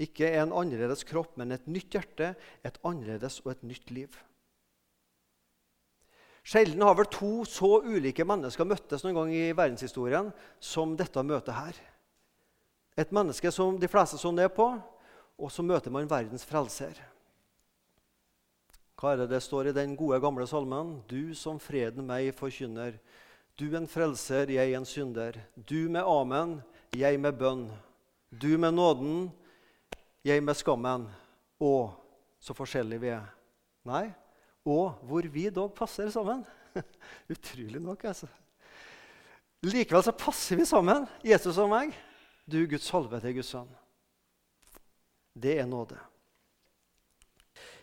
Ikke 0.00 0.30
en 0.40 0.54
annerledes 0.56 1.04
kropp, 1.04 1.34
men 1.36 1.52
et 1.52 1.66
nytt 1.68 1.92
hjerte, 1.92 2.32
et 2.64 2.78
annerledes 2.88 3.42
og 3.44 3.52
et 3.52 3.66
nytt 3.68 3.92
liv. 3.92 4.16
Sjelden 6.50 6.82
har 6.82 6.96
vel 6.98 7.06
to 7.06 7.44
så 7.46 7.76
ulike 7.86 8.24
mennesker 8.26 8.66
møttes 8.66 9.04
noen 9.04 9.14
gang 9.14 9.28
i 9.36 9.52
verdenshistorien 9.54 10.32
som 10.58 10.96
dette 10.98 11.22
møtet 11.22 11.54
her. 11.54 11.76
Et 12.98 13.12
menneske 13.14 13.52
som 13.54 13.76
de 13.78 13.86
fleste 13.90 14.18
så 14.18 14.32
ned 14.34 14.50
på, 14.56 14.66
og 15.38 15.52
så 15.54 15.62
møter 15.62 15.94
man 15.94 16.10
verdens 16.10 16.42
frelser. 16.48 16.96
Hva 18.98 19.12
er 19.12 19.22
det 19.22 19.28
det 19.30 19.40
står 19.44 19.70
i 19.70 19.76
den 19.76 19.94
gode, 19.96 20.18
gamle 20.20 20.44
salmen? 20.50 20.96
Du 21.08 21.36
som 21.38 21.60
freden 21.62 22.08
meg 22.08 22.32
forkynner. 22.36 22.98
Du 23.54 23.70
en 23.76 23.86
frelser, 23.88 24.50
jeg 24.50 24.74
en 24.74 24.88
synder. 24.88 25.38
Du 25.54 25.86
med 25.86 26.02
amen, 26.02 26.58
jeg 26.98 27.20
med 27.22 27.38
bønn. 27.38 27.68
Du 28.28 28.58
med 28.58 28.74
nåden, 28.74 29.30
jeg 30.26 30.42
med 30.42 30.58
skammen. 30.58 31.06
Å, 31.62 31.72
så 32.42 32.58
forskjellige 32.58 33.04
vi 33.06 33.14
er. 33.14 33.30
Nei, 33.86 34.10
og 34.66 35.00
hvor 35.08 35.26
vi 35.32 35.48
dog 35.50 35.72
passer 35.74 36.10
sammen. 36.12 36.44
Utrolig 37.32 37.80
nok, 37.80 38.04
altså. 38.12 38.28
Likevel 39.62 40.04
så 40.04 40.12
passer 40.16 40.56
vi 40.56 40.64
sammen, 40.68 41.06
Jesus 41.24 41.58
og 41.60 41.68
meg. 41.72 41.92
Du, 42.48 42.62
Guds 42.68 42.88
halvete 42.90 43.32
Guds 43.36 43.50
sønn. 43.52 43.68
Det 45.36 45.58
er 45.60 45.68
nåde. 45.68 45.98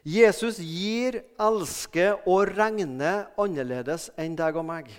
Jesus 0.07 0.59
gir, 0.63 1.19
elsker 1.41 2.23
og 2.29 2.53
regner 2.55 3.27
annerledes 3.39 4.07
enn 4.19 4.37
deg 4.39 4.57
og 4.57 4.65
meg. 4.67 4.89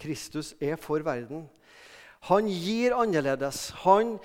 Kristus 0.00 0.52
er 0.60 0.76
for 0.80 1.02
verden. 1.04 1.46
Han 2.28 2.48
gir 2.48 2.96
annerledes. 2.96 3.70
Han 3.84 4.18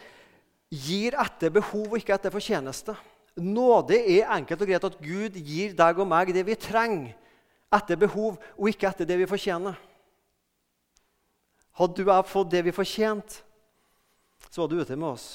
gir 0.72 1.16
etter 1.20 1.54
behov 1.56 1.94
og 1.94 2.00
ikke 2.02 2.16
etter 2.18 2.34
fortjeneste. 2.34 2.96
Nåde 3.36 3.98
er 4.00 4.30
enkelt 4.38 4.62
og 4.64 4.70
greit 4.70 4.88
at 4.88 5.00
Gud 5.04 5.36
gir 5.36 5.74
deg 5.76 6.00
og 6.00 6.08
meg 6.08 6.32
det 6.36 6.46
vi 6.48 6.56
trenger, 6.56 7.16
etter 7.76 8.00
behov 8.00 8.38
og 8.56 8.70
ikke 8.72 8.88
etter 8.88 9.08
det 9.10 9.18
vi 9.20 9.28
fortjener. 9.28 9.76
Hadde 11.76 11.98
du 11.98 12.06
og 12.06 12.14
jeg 12.14 12.32
fått 12.32 12.54
det 12.54 12.62
vi 12.64 12.76
fortjente, 12.76 13.42
så 14.48 14.64
var 14.64 14.72
du 14.72 14.80
ute 14.80 14.96
med 14.96 15.10
oss. 15.10 15.28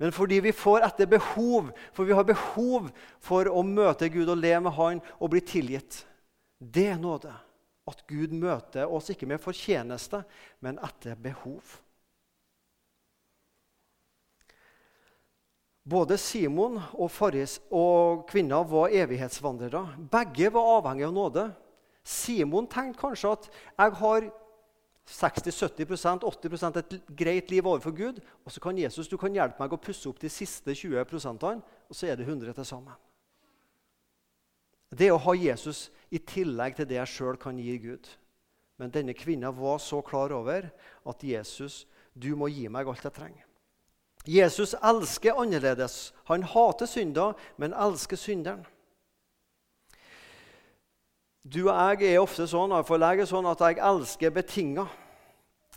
Men 0.00 0.14
fordi 0.14 0.40
vi 0.42 0.52
får 0.56 0.86
etter 0.88 1.06
behov, 1.06 1.68
for 1.92 2.08
vi 2.08 2.16
har 2.16 2.26
behov 2.26 2.88
for 3.22 3.46
å 3.46 3.62
møte 3.62 4.08
Gud 4.10 4.32
og 4.32 4.40
leve 4.40 4.64
med 4.64 4.74
Han 4.78 5.02
og 5.20 5.30
bli 5.34 5.42
tilgitt. 5.44 6.00
Det 6.58 6.88
er 6.94 7.00
nåde. 7.00 7.34
At 7.84 8.00
Gud 8.08 8.32
møter 8.32 8.88
oss 8.88 9.10
ikke 9.12 9.28
med 9.28 9.42
fortjeneste, 9.44 10.22
men 10.64 10.80
etter 10.82 11.18
behov. 11.20 11.60
Både 15.84 16.16
Simon 16.16 16.78
og, 16.96 17.10
Faris 17.12 17.58
og 17.68 18.24
kvinna 18.30 18.62
var 18.64 18.94
evighetsvandrere. 18.94 19.82
Begge 20.10 20.48
var 20.54 20.78
avhengige 20.78 21.10
av 21.10 21.12
nåde. 21.12 21.44
Simon 22.04 22.68
tenkte 22.68 23.02
kanskje 23.02 23.34
at 23.36 23.50
jeg 23.52 23.94
har 24.00 24.30
60-70% 25.04 26.24
80% 26.24 26.78
et 26.80 26.94
greit 27.12 27.50
liv 27.52 27.66
overfor 27.66 27.92
Gud. 27.92 28.20
Og 28.44 28.52
så 28.52 28.60
kan 28.64 28.78
Jesus 28.80 29.08
du 29.08 29.18
kan 29.20 29.36
hjelpe 29.36 29.60
meg 29.60 29.76
å 29.76 29.80
pusse 29.80 30.08
opp 30.08 30.20
de 30.22 30.32
siste 30.32 30.72
20% 30.72 31.44
og 31.44 31.92
så 31.92 32.08
er 32.08 32.16
det 32.16 32.24
100 32.24 32.56
til 32.56 32.64
sammen. 32.64 32.96
Det 34.94 35.10
å 35.12 35.20
ha 35.20 35.34
Jesus 35.36 35.90
i 36.08 36.20
tillegg 36.22 36.76
til 36.78 36.88
det 36.88 37.00
jeg 37.00 37.12
sjøl 37.12 37.36
kan 37.40 37.58
gi 37.58 37.76
Gud. 37.82 38.08
Men 38.80 38.92
denne 38.94 39.14
kvinna 39.14 39.50
var 39.54 39.82
så 39.82 40.00
klar 40.02 40.32
over 40.32 40.70
at 41.04 41.24
Jesus, 41.24 41.84
du 42.14 42.32
må 42.38 42.48
gi 42.48 42.68
meg 42.72 42.88
alt 42.88 43.04
jeg 43.04 43.14
trenger. 43.14 43.43
Jesus 44.24 44.74
elsker 44.82 45.36
annerledes. 45.40 46.14
Han 46.24 46.42
hater 46.42 46.86
synder, 46.86 47.34
men 47.56 47.74
elsker 47.76 48.16
synderen. 48.16 48.64
Du 51.44 51.68
og 51.68 52.00
jeg 52.00 52.14
er 52.14 52.22
ofte 52.22 52.46
sånn 52.48 52.72
for 52.88 53.02
jeg 53.02 53.20
er 53.20 53.28
sånn 53.28 53.46
at 53.50 53.60
jeg 53.60 53.82
elsker 53.84 54.32
betinga. 54.32 54.86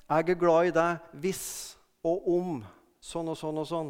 Jeg 0.07 0.29
er 0.31 0.39
glad 0.39 0.69
i 0.69 0.75
deg 0.75 1.09
hvis 1.19 1.47
og 2.07 2.27
om 2.31 2.61
sånn 3.03 3.27
og 3.27 3.35
sånn 3.35 3.59
og 3.59 3.67
sånn. 3.67 3.89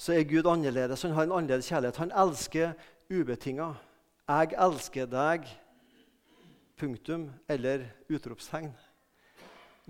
Så 0.00 0.14
er 0.16 0.24
Gud 0.24 0.48
annerledes. 0.48 1.02
Han 1.04 1.12
har 1.12 1.28
en 1.28 1.36
annerledes 1.36 1.68
kjærlighet. 1.68 2.00
Han 2.00 2.14
elsker 2.16 2.72
ubetinga. 3.12 3.74
Jeg 4.30 4.54
elsker 4.56 5.10
deg, 5.10 5.44
punktum, 6.80 7.28
eller 7.50 7.84
utropstegn. 8.08 8.70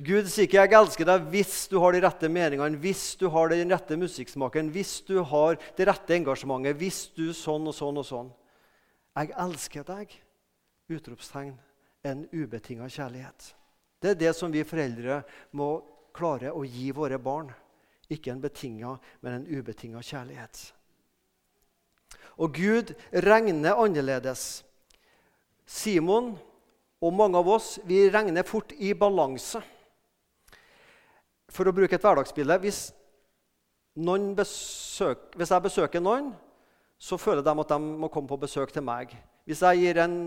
Gud 0.01 0.29
sier 0.33 0.47
ikke 0.49 0.57
'jeg 0.65 0.73
elsker 0.73 1.05
deg' 1.05 1.29
hvis 1.29 1.69
du 1.69 1.79
har 1.81 1.93
de 1.93 2.01
rette 2.01 2.29
meningene, 2.29 2.79
hvis 2.81 3.17
du 3.21 3.29
har 3.29 3.49
den 3.49 3.69
rette 3.69 3.97
musikksmaken, 3.97 4.71
hvis 4.73 5.01
du 5.05 5.23
har 5.23 5.59
det 5.77 5.87
rette 5.87 6.15
engasjementet, 6.15 6.77
hvis 6.77 7.13
du 7.13 7.33
sånn 7.37 7.69
og 7.69 7.75
sånn 7.75 7.99
og 7.99 8.07
sånn. 8.07 8.31
Jeg 9.17 9.33
elsker 9.37 9.85
deg. 9.85 10.15
Utropstegn. 10.89 11.59
En 12.03 12.25
ubetinga 12.33 12.89
kjærlighet. 12.89 13.55
Det 14.01 14.11
er 14.11 14.15
det 14.15 14.37
som 14.37 14.51
vi 14.51 14.65
foreldre 14.65 15.23
må 15.53 15.83
klare 16.17 16.53
å 16.53 16.65
gi 16.65 16.91
våre 16.97 17.19
barn. 17.19 17.53
Ikke 18.09 18.33
en 18.33 18.41
betinga, 18.41 18.99
men 19.21 19.33
en 19.33 19.47
ubetinga 19.47 20.01
kjærlighet. 20.01 20.73
Og 22.39 22.55
Gud 22.55 22.95
regner 23.13 23.77
annerledes. 23.77 24.65
Simon 25.67 26.39
og 27.01 27.13
mange 27.13 27.39
av 27.39 27.49
oss 27.49 27.79
vi 27.85 28.09
regner 28.11 28.49
fort 28.49 28.73
i 28.79 28.95
balanse. 28.95 29.61
For 31.51 31.67
å 31.67 31.75
bruke 31.75 31.97
et 31.97 32.05
hverdagsbilde 32.05 32.59
hvis, 32.63 32.81
besøk, 34.39 35.33
hvis 35.37 35.51
jeg 35.51 35.67
besøker 35.67 36.03
noen, 36.03 36.31
så 37.01 37.19
føler 37.19 37.43
de 37.43 37.55
at 37.63 37.73
de 37.73 37.79
må 37.81 38.11
komme 38.13 38.31
på 38.31 38.39
besøk 38.41 38.73
til 38.75 38.85
meg. 38.87 39.15
Hvis 39.49 39.63
jeg 39.65 39.97
en, 39.99 40.19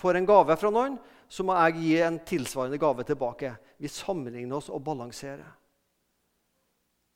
får 0.00 0.18
en 0.18 0.28
gave 0.28 0.56
fra 0.58 0.72
noen, 0.72 0.96
så 1.28 1.44
må 1.46 1.56
jeg 1.58 1.82
gi 1.82 1.92
en 2.04 2.18
tilsvarende 2.26 2.80
gave 2.80 3.04
tilbake. 3.06 3.54
Vi 3.78 3.90
sammenligner 3.92 4.58
oss 4.58 4.70
og 4.72 4.82
balanserer. 4.86 5.52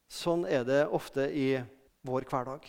Sånn 0.09 0.47
er 0.49 0.65
det 0.65 0.85
ofte 0.95 1.27
i 1.29 1.59
vår 2.09 2.25
hverdag. 2.31 2.65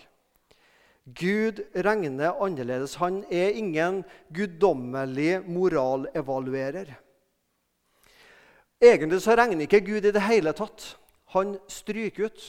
Gud 1.15 1.61
regner 1.73 2.37
annerledes. 2.43 2.97
Han 3.01 3.23
er 3.31 3.55
ingen 3.57 4.03
guddommelig 4.35 5.39
moralevaluerer. 5.47 6.91
Egentlig 8.79 9.19
så 9.21 9.35
regner 9.35 9.65
ikke 9.67 9.83
Gud 9.83 10.07
i 10.07 10.13
det 10.15 10.23
hele 10.23 10.53
tatt. 10.55 10.93
Han 11.35 11.57
stryker 11.67 12.29
ut. 12.29 12.43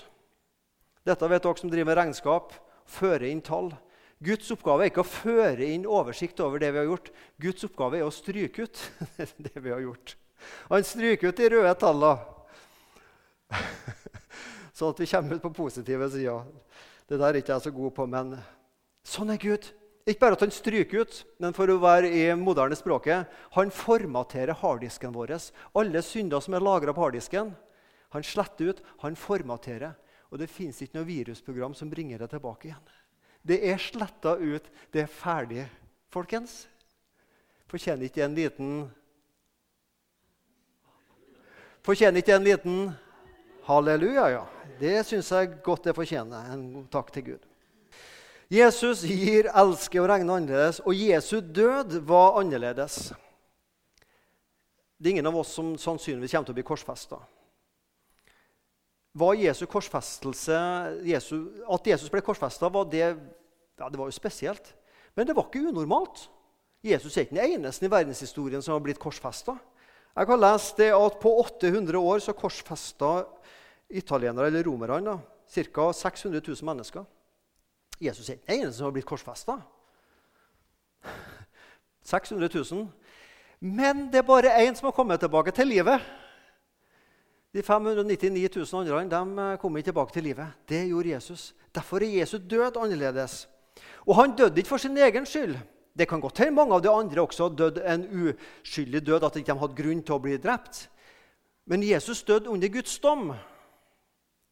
Dette 1.06 1.30
vet 1.30 1.42
dere 1.42 1.58
som 1.58 1.70
driver 1.72 1.90
med 1.90 1.98
regnskap. 1.98 2.54
Fører 2.86 3.26
inn 3.30 3.42
tall. 3.42 3.72
Guds 4.20 4.50
oppgave 4.52 4.84
er 4.84 4.90
ikke 4.90 5.02
å 5.02 5.08
føre 5.08 5.64
inn 5.64 5.86
oversikt 5.88 6.42
over 6.44 6.60
det 6.60 6.70
vi 6.74 6.82
har 6.82 6.90
gjort. 6.90 7.08
Guds 7.40 7.64
oppgave 7.66 7.98
er 7.98 8.06
å 8.06 8.12
stryke 8.12 8.66
ut 8.68 8.82
det 9.46 9.56
vi 9.56 9.72
har 9.72 9.80
gjort. 9.80 10.14
Han 10.68 10.84
stryker 10.84 11.32
ut 11.32 11.40
de 11.40 11.48
røde 11.52 11.72
tallene, 11.80 12.20
sånn 14.76 14.92
at 14.92 15.00
vi 15.02 15.08
kommer 15.10 15.36
ut 15.36 15.44
på 15.44 15.52
positive 15.56 16.08
sider. 16.12 16.44
Det 17.08 17.18
der 17.18 17.32
er 17.32 17.40
ikke 17.40 17.56
jeg 17.56 17.64
så 17.64 17.72
god 17.74 17.94
på, 17.96 18.06
men 18.12 18.36
sånn 19.04 19.32
er 19.32 19.40
Gud. 19.40 19.66
Ikke 20.10 20.24
bare 20.24 20.34
at 20.34 20.42
han 20.42 20.52
stryker 20.54 21.04
ut, 21.04 21.18
men 21.38 21.54
for 21.54 21.70
å 21.70 21.78
være 21.78 22.08
i 22.10 22.22
moderne 22.34 22.74
språket 22.74 23.30
Han 23.54 23.70
formaterer 23.70 24.58
harddisken 24.58 25.14
vår. 25.14 25.36
Alle 25.78 26.02
synder 26.02 26.42
som 26.42 26.56
er 26.56 26.64
lagra 26.64 26.94
på 26.96 27.04
harddisken. 27.04 27.52
Han 28.10 28.26
sletter 28.26 28.72
ut, 28.72 28.80
han 29.04 29.14
formaterer. 29.14 29.94
Og 30.30 30.38
det 30.42 30.50
fins 30.50 30.80
ikke 30.82 30.98
noe 30.98 31.08
virusprogram 31.08 31.74
som 31.78 31.90
bringer 31.90 32.18
det 32.22 32.30
tilbake 32.32 32.70
igjen. 32.70 32.90
Det 33.42 33.58
er 33.70 33.78
sletta 33.82 34.36
ut. 34.36 34.66
Det 34.92 35.04
er 35.04 35.10
ferdig, 35.10 35.66
folkens. 36.12 36.64
Fortjener 37.70 38.10
ikke 38.10 38.26
en 38.26 38.34
liten 38.38 38.72
Fortjener 41.86 42.20
ikke 42.20 42.34
en 42.36 42.44
liten 42.44 42.80
halleluja, 43.64 44.26
ja. 44.34 44.42
Det 44.80 44.98
syns 45.08 45.30
jeg 45.32 45.54
godt 45.64 45.88
det 45.88 45.94
fortjener. 45.96 46.50
En 46.52 46.84
takk 46.92 47.08
til 47.14 47.30
Gud. 47.30 47.49
Jesus 48.50 49.04
gir, 49.06 49.46
elsker 49.46 50.02
og 50.02 50.08
regner 50.10 50.40
annerledes, 50.40 50.80
og 50.82 50.96
Jesu 50.98 51.38
død 51.38 52.00
var 52.02 52.40
annerledes. 52.40 53.12
Det 54.98 55.06
er 55.06 55.14
ingen 55.14 55.30
av 55.30 55.38
oss 55.38 55.52
som 55.54 55.76
sannsynligvis 55.78 56.34
kommer 56.34 56.48
til 56.48 56.56
å 56.56 56.58
bli 56.58 56.66
korsfesta. 56.66 57.20
At 61.70 61.86
Jesus 61.92 62.10
ble 62.10 62.22
korsfesta, 62.26 62.68
var 62.74 62.90
det, 62.90 63.06
ja, 63.78 63.86
det 63.86 63.98
var 63.98 64.10
jo 64.10 64.18
spesielt. 64.18 64.74
Men 65.14 65.30
det 65.30 65.38
var 65.38 65.46
ikke 65.46 65.70
unormalt. 65.70 66.26
Jesus 66.82 67.16
er 67.16 67.28
ikke 67.28 67.38
den 67.38 67.54
eneste 67.54 67.86
i 67.86 67.92
verdenshistorien 67.92 68.62
som 68.66 68.74
har 68.74 68.82
blitt 68.82 69.00
korsfesta. 69.02 69.54
Jeg 70.10 70.26
kan 70.26 70.42
lese 70.42 70.74
det 70.82 70.90
at 70.96 71.22
på 71.22 71.32
800 71.38 71.98
år 72.02 72.18
så 72.18 72.34
korsfesta 72.34 73.12
italienere 73.86 74.50
eller 74.50 74.66
romerne 74.66 75.20
ca. 75.46 75.92
600 75.94 76.42
000 76.42 76.66
mennesker. 76.66 77.06
Jesus 78.00 78.30
er 78.30 78.40
den 78.40 78.60
eneste 78.60 78.78
som 78.78 78.88
har 78.88 78.94
blitt 78.96 79.08
korsfesta. 79.08 79.58
600 82.02 82.48
000. 82.54 82.88
Men 83.60 84.06
det 84.12 84.22
er 84.22 84.26
bare 84.26 84.56
én 84.64 84.74
som 84.74 84.88
har 84.88 84.96
kommet 84.96 85.20
tilbake 85.20 85.52
til 85.52 85.68
livet. 85.68 86.00
De 87.52 87.62
599 87.62 88.48
000 88.72 88.80
andre 88.80 89.04
de 89.10 89.42
eh, 89.42 89.58
kom 89.58 89.76
ikke 89.76 89.90
tilbake 89.90 90.12
til 90.12 90.22
livet. 90.22 90.46
Det 90.68 90.88
gjorde 90.88 91.08
Jesus. 91.08 91.54
Derfor 91.74 91.96
er 91.96 92.18
Jesus 92.20 92.40
død 92.50 92.76
annerledes. 92.76 93.48
Og 94.06 94.16
han 94.16 94.36
døde 94.36 94.56
ikke 94.56 94.68
for 94.68 94.76
sin 94.76 94.96
egen 94.96 95.26
skyld. 95.26 95.56
Det 95.98 96.08
kan 96.08 96.20
godt 96.20 96.38
hende 96.38 96.54
mange 96.54 96.74
av 96.74 96.82
de 96.82 96.90
andre 96.90 97.20
også 97.20 97.48
døde 97.48 97.84
en 97.84 98.06
uskyldig 98.08 99.06
død, 99.06 99.24
at 99.24 99.34
de 99.34 99.42
ikke 99.42 99.58
hadde 99.58 99.82
grunn 99.82 100.02
til 100.02 100.14
å 100.14 100.22
bli 100.22 100.36
drept. 100.38 100.86
Men 101.66 101.82
Jesus 101.82 102.22
døde 102.22 102.48
under 102.48 102.68
Guds 102.68 102.98
dom 102.98 103.32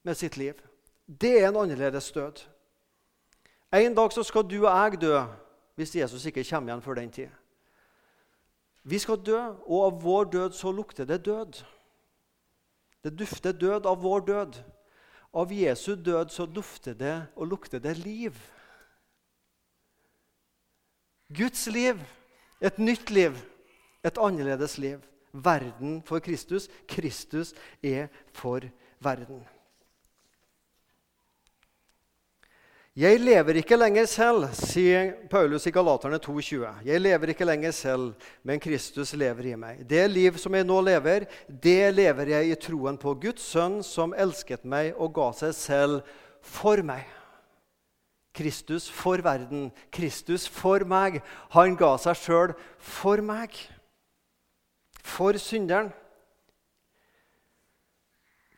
med 0.04 0.14
sitt 0.14 0.37
liv. 0.37 0.54
Det 1.06 1.38
er 1.40 1.48
en 1.48 1.56
annerledes 1.56 2.12
død. 2.12 2.42
En 3.72 3.94
dag 3.94 4.12
så 4.12 4.22
skal 4.24 4.46
du 4.48 4.62
og 4.62 4.70
jeg 4.72 5.00
dø 5.02 5.18
hvis 5.78 5.94
Jesus 5.96 6.24
ikke 6.26 6.44
kommer 6.48 6.72
igjen 6.72 6.83
før 6.83 6.98
den 6.98 7.11
tid. 7.12 7.28
Vi 8.88 8.98
skal 8.98 9.20
dø, 9.20 9.38
og 9.68 9.85
av 9.85 9.98
vår 10.02 10.31
død 10.33 10.54
så 10.57 10.72
lukter 10.72 11.04
det 11.04 11.20
død. 11.26 11.61
Det 13.04 13.12
dufter 13.18 13.52
død 13.52 13.87
av 13.87 14.00
vår 14.02 14.24
død. 14.26 14.57
Av 15.37 15.52
Jesu 15.52 15.92
død 15.94 16.33
så 16.33 16.46
dufter 16.46 16.96
det 16.96 17.16
og 17.37 17.50
lukter 17.52 17.78
det 17.78 17.98
liv. 18.00 18.35
Guds 21.37 21.66
liv, 21.66 22.00
et 22.61 22.78
nytt 22.81 23.11
liv, 23.11 23.37
et 24.02 24.18
annerledes 24.18 24.78
liv. 24.78 25.04
Verden 25.33 26.00
for 26.02 26.18
Kristus. 26.18 26.70
Kristus 26.88 27.52
er 27.85 28.09
for 28.33 28.64
verden. 29.04 29.44
Jeg 32.98 33.20
lever 33.22 33.61
ikke 33.61 33.76
lenger 33.78 34.08
selv, 34.11 34.48
sier 34.58 35.12
Paulus 35.30 35.68
i 35.68 35.70
Galaterne 35.70 36.18
2,20. 36.18 36.80
Jeg 36.88 36.98
lever 36.98 37.30
ikke 37.30 37.46
lenger 37.46 37.70
selv, 37.76 38.08
men 38.42 38.58
Kristus 38.58 39.12
lever 39.14 39.52
i 39.52 39.58
meg. 39.61 39.84
Det 39.87 40.00
liv 40.11 40.34
som 40.42 40.56
jeg 40.58 40.66
nå 40.66 40.80
lever, 40.82 41.28
det 41.46 41.92
lever 41.94 42.32
jeg 42.32 42.48
i 42.50 42.56
troen 42.58 42.98
på 42.98 43.12
Guds 43.22 43.44
sønn, 43.52 43.76
som 43.87 44.16
elsket 44.18 44.66
meg 44.66 44.98
og 44.98 45.12
ga 45.14 45.28
seg 45.44 45.54
selv 45.54 46.11
for 46.42 46.82
meg. 46.82 47.06
Kristus 48.34 48.90
for 48.90 49.22
verden, 49.22 49.68
Kristus 49.94 50.48
for 50.50 50.82
meg. 50.82 51.20
Han 51.54 51.78
ga 51.78 51.94
seg 52.02 52.18
sjøl 52.18 52.56
for 52.82 53.22
meg. 53.22 53.54
For 55.06 55.38
synderen. 55.38 55.94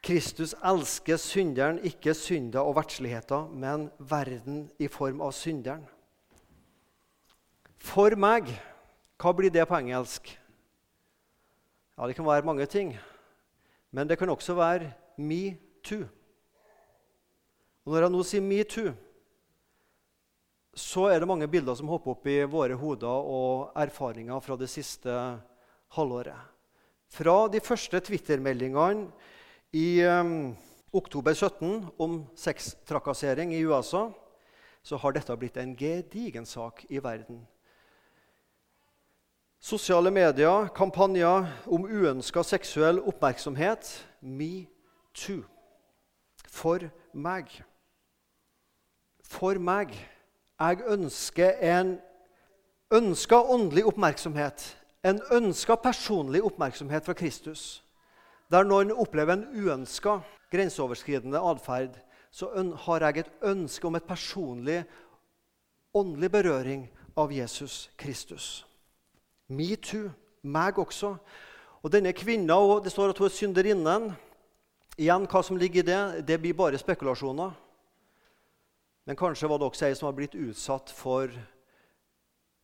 Kristus 0.03 0.55
elsker 0.65 1.19
synderen, 1.21 1.79
ikke 1.85 2.15
synder 2.17 2.65
og 2.65 2.79
verdsligheter, 2.79 3.49
men 3.53 3.91
verden 3.99 4.71
i 4.81 4.89
form 4.89 5.21
av 5.21 5.35
synderen. 5.37 5.85
For 7.81 8.17
meg 8.17 8.49
Hva 9.21 9.35
blir 9.37 9.53
det 9.53 9.67
på 9.69 9.77
engelsk? 9.77 10.31
Ja, 11.99 12.07
Det 12.07 12.17
kan 12.17 12.25
være 12.25 12.47
mange 12.47 12.67
ting. 12.67 12.97
Men 13.93 14.09
det 14.09 14.17
kan 14.19 14.31
også 14.31 14.55
være 14.55 14.93
me 15.19 15.59
too. 15.85 16.07
Og 17.85 17.93
Når 17.93 18.01
jeg 18.01 18.11
nå 18.11 18.23
sier 18.23 18.41
me 18.41 18.63
too, 18.65 18.95
så 20.75 21.11
er 21.11 21.19
det 21.19 21.29
mange 21.29 21.49
bilder 21.49 21.75
som 21.75 21.89
hopper 21.89 22.15
opp 22.15 22.27
i 22.31 22.45
våre 22.49 22.77
hoder 22.79 23.09
og 23.29 23.73
erfaringer 23.77 24.41
fra 24.41 24.57
det 24.57 24.71
siste 24.71 25.13
halvåret. 25.97 26.39
Fra 27.11 27.49
de 27.51 27.61
første 27.61 28.01
Twitter-meldingene 28.01 29.11
i 29.73 30.03
um, 30.03 30.57
oktober 30.93 31.35
17 31.35 31.87
om 31.99 32.27
sextrakassering 32.37 33.55
i 33.55 33.65
USA, 33.65 34.09
så 34.83 34.97
har 34.97 35.13
dette 35.13 35.37
blitt 35.37 35.57
en 35.57 35.77
gedigen 35.77 36.47
sak 36.47 36.85
i 36.89 36.99
verden. 37.03 37.47
Sosiale 39.61 40.11
medier, 40.11 40.71
kampanjer 40.75 41.47
om 41.67 41.85
uønska 41.85 42.43
seksuell 42.43 42.99
oppmerksomhet. 43.01 44.07
Metoo. 44.21 45.43
For 46.49 46.87
meg. 47.13 47.53
For 49.23 49.61
meg. 49.61 49.93
Jeg 50.61 50.81
ønsker 50.89 51.61
en 51.77 51.99
ønska 52.91 53.37
åndelig 53.37 53.85
oppmerksomhet. 53.87 54.65
En 55.05 55.21
ønska 55.33 55.77
personlig 55.77 56.43
oppmerksomhet 56.43 57.05
fra 57.05 57.13
Kristus. 57.13 57.85
Der 58.51 58.67
noen 58.67 58.91
opplever 58.91 59.37
en 59.37 59.47
uønska 59.55 60.19
grenseoverskridende 60.51 61.39
atferd, 61.39 61.95
så 62.31 62.51
har 62.87 63.05
jeg 63.07 63.19
et 63.19 63.31
ønske 63.43 63.87
om 63.87 63.95
et 63.95 64.07
personlig 64.07 64.83
åndelig 65.95 66.31
berøring 66.31 66.89
av 67.17 67.33
Jesus 67.33 67.91
Kristus. 67.99 68.67
Metoo. 69.49 70.11
Meg 70.43 70.79
også. 70.79 71.17
Og 71.83 71.93
denne 71.93 72.13
kvinna, 72.13 72.55
og 72.55 72.85
Det 72.85 72.93
står 72.93 73.11
at 73.11 73.19
hun 73.19 73.27
er 73.27 73.31
synderinnen. 73.31 74.13
Igjen, 74.97 75.27
Hva 75.27 75.43
som 75.43 75.57
ligger 75.57 75.83
i 75.83 75.87
det, 75.87 76.27
det 76.27 76.41
blir 76.41 76.55
bare 76.55 76.79
spekulasjoner. 76.79 77.51
Men 79.05 79.17
kanskje 79.17 79.49
var 79.49 79.59
det 79.59 79.67
også 79.67 79.87
ei 79.87 79.95
som 79.95 80.07
har 80.07 80.13
blitt 80.13 80.35
utsatt 80.35 80.91
for 80.91 81.29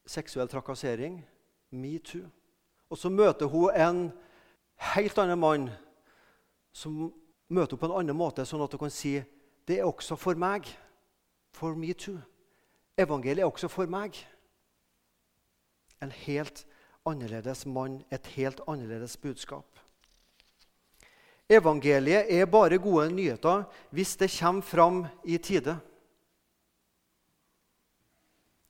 seksuell 0.06 0.48
trakassering. 0.48 1.24
Metoo. 1.70 2.30
Og 2.90 2.98
så 2.98 3.10
møter 3.10 3.46
hun 3.46 3.70
en 3.74 4.12
helt 4.76 5.18
annen 5.18 5.40
mann 5.40 5.70
som 6.76 7.08
møter 7.48 7.76
henne 7.76 7.80
på 7.80 7.88
en 7.88 7.98
annen 8.00 8.18
måte, 8.18 8.44
sånn 8.44 8.64
at 8.64 8.72
hun 8.74 8.86
kan 8.86 8.92
si 8.92 9.16
det 9.66 9.80
er 9.80 9.88
også 9.88 10.16
for 10.18 10.38
meg. 10.38 10.68
For 11.56 11.74
me 11.74 11.92
too. 11.96 12.18
Evangeliet 12.98 13.44
er 13.44 13.48
også 13.48 13.68
for 13.72 13.88
meg. 13.90 14.16
En 16.04 16.12
helt 16.12 16.64
annerledes 17.06 17.64
mann, 17.66 18.02
et 18.12 18.26
helt 18.36 18.60
annerledes 18.68 19.16
budskap. 19.16 19.66
Evangeliet 21.48 22.30
er 22.32 22.48
bare 22.50 22.78
gode 22.82 23.10
nyheter 23.14 23.64
hvis 23.94 24.16
det 24.18 24.32
kommer 24.34 24.66
fram 24.66 25.04
i 25.24 25.38
tide. 25.38 25.76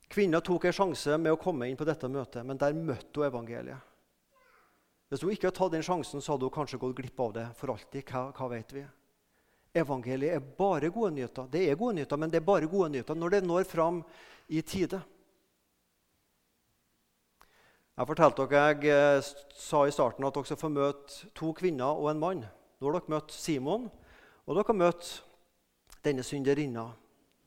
Kvinna 0.07 0.39
tok 0.41 0.69
en 0.69 0.75
sjanse 0.75 1.17
med 1.19 1.33
å 1.33 1.39
komme 1.41 1.67
inn 1.67 1.77
på 1.77 1.85
dette 1.87 2.07
møtet, 2.09 2.45
men 2.45 2.59
der 2.59 2.77
møtte 2.77 3.19
hun 3.19 3.27
evangeliet. 3.27 3.86
Hvis 5.07 5.23
hun 5.23 5.31
ikke 5.31 5.47
hadde 5.47 5.57
tatt 5.59 5.75
den 5.75 5.85
sjansen, 5.85 6.21
så 6.21 6.33
hadde 6.33 6.47
hun 6.49 6.55
kanskje 6.57 6.79
gått 6.81 6.97
glipp 6.97 7.19
av 7.23 7.35
det 7.37 7.45
for 7.55 7.71
alltid. 7.71 8.03
Hva, 8.09 8.25
hva 8.35 8.49
vet 8.51 8.73
vi? 8.75 8.83
Evangeliet 9.77 10.35
er 10.35 10.49
bare 10.57 10.89
gode 10.91 11.13
nyheter. 11.15 11.47
Det 11.51 11.63
er 11.69 11.79
gode 11.79 11.99
nyheter, 11.99 12.19
men 12.19 12.33
det 12.33 12.41
er 12.41 12.47
bare 12.47 12.67
gode 12.71 12.89
nyheter 12.91 13.15
når 13.15 13.37
det 13.37 13.43
når 13.45 13.69
fram 13.69 14.01
i 14.47 14.61
tide. 14.61 14.99
Jeg 17.97 18.09
fortalte 18.11 18.45
dere, 18.45 18.75
jeg 18.83 18.91
eh, 18.93 19.29
sa 19.57 19.79
i 19.87 19.93
starten 19.95 20.27
at 20.27 20.35
dere 20.35 20.45
skal 20.45 20.59
få 20.59 20.69
møte 20.69 21.31
to 21.37 21.49
kvinner 21.57 21.97
og 21.97 22.11
en 22.11 22.19
mann. 22.21 22.43
Nå 22.77 22.91
har 22.91 22.99
dere 22.99 23.15
møtt 23.15 23.33
Simon, 23.33 23.87
og 24.45 24.53
dere 24.53 24.67
har 24.67 24.77
møtt 24.83 25.09
denne 26.05 26.25
synderinna, 26.25 26.91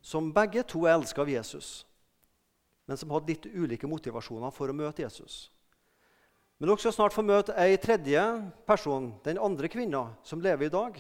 som 0.03 0.33
begge 0.35 0.65
to 0.67 0.87
er 0.89 0.97
elska 0.97 1.23
av 1.23 1.31
Jesus, 1.31 1.85
men 2.89 2.99
som 2.99 3.13
hadde 3.15 3.31
litt 3.31 3.47
ulike 3.47 3.87
motivasjoner 3.87 4.51
for 4.51 4.73
å 4.73 4.75
møte 4.75 5.05
Jesus. 5.05 5.51
Men 6.61 6.69
dere 6.69 6.83
skal 6.83 6.93
snart 6.93 7.15
få 7.17 7.23
møte 7.25 7.55
ei 7.57 7.79
tredje 7.81 8.21
person, 8.69 9.07
den 9.25 9.39
andre 9.41 9.69
kvinna, 9.73 10.11
som 10.23 10.43
lever 10.45 10.69
i 10.69 10.73
dag. 10.73 10.99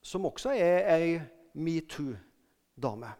Som 0.00 0.24
også 0.24 0.54
er 0.56 0.88
ei 0.94 1.10
metoo-dame. 1.52 3.10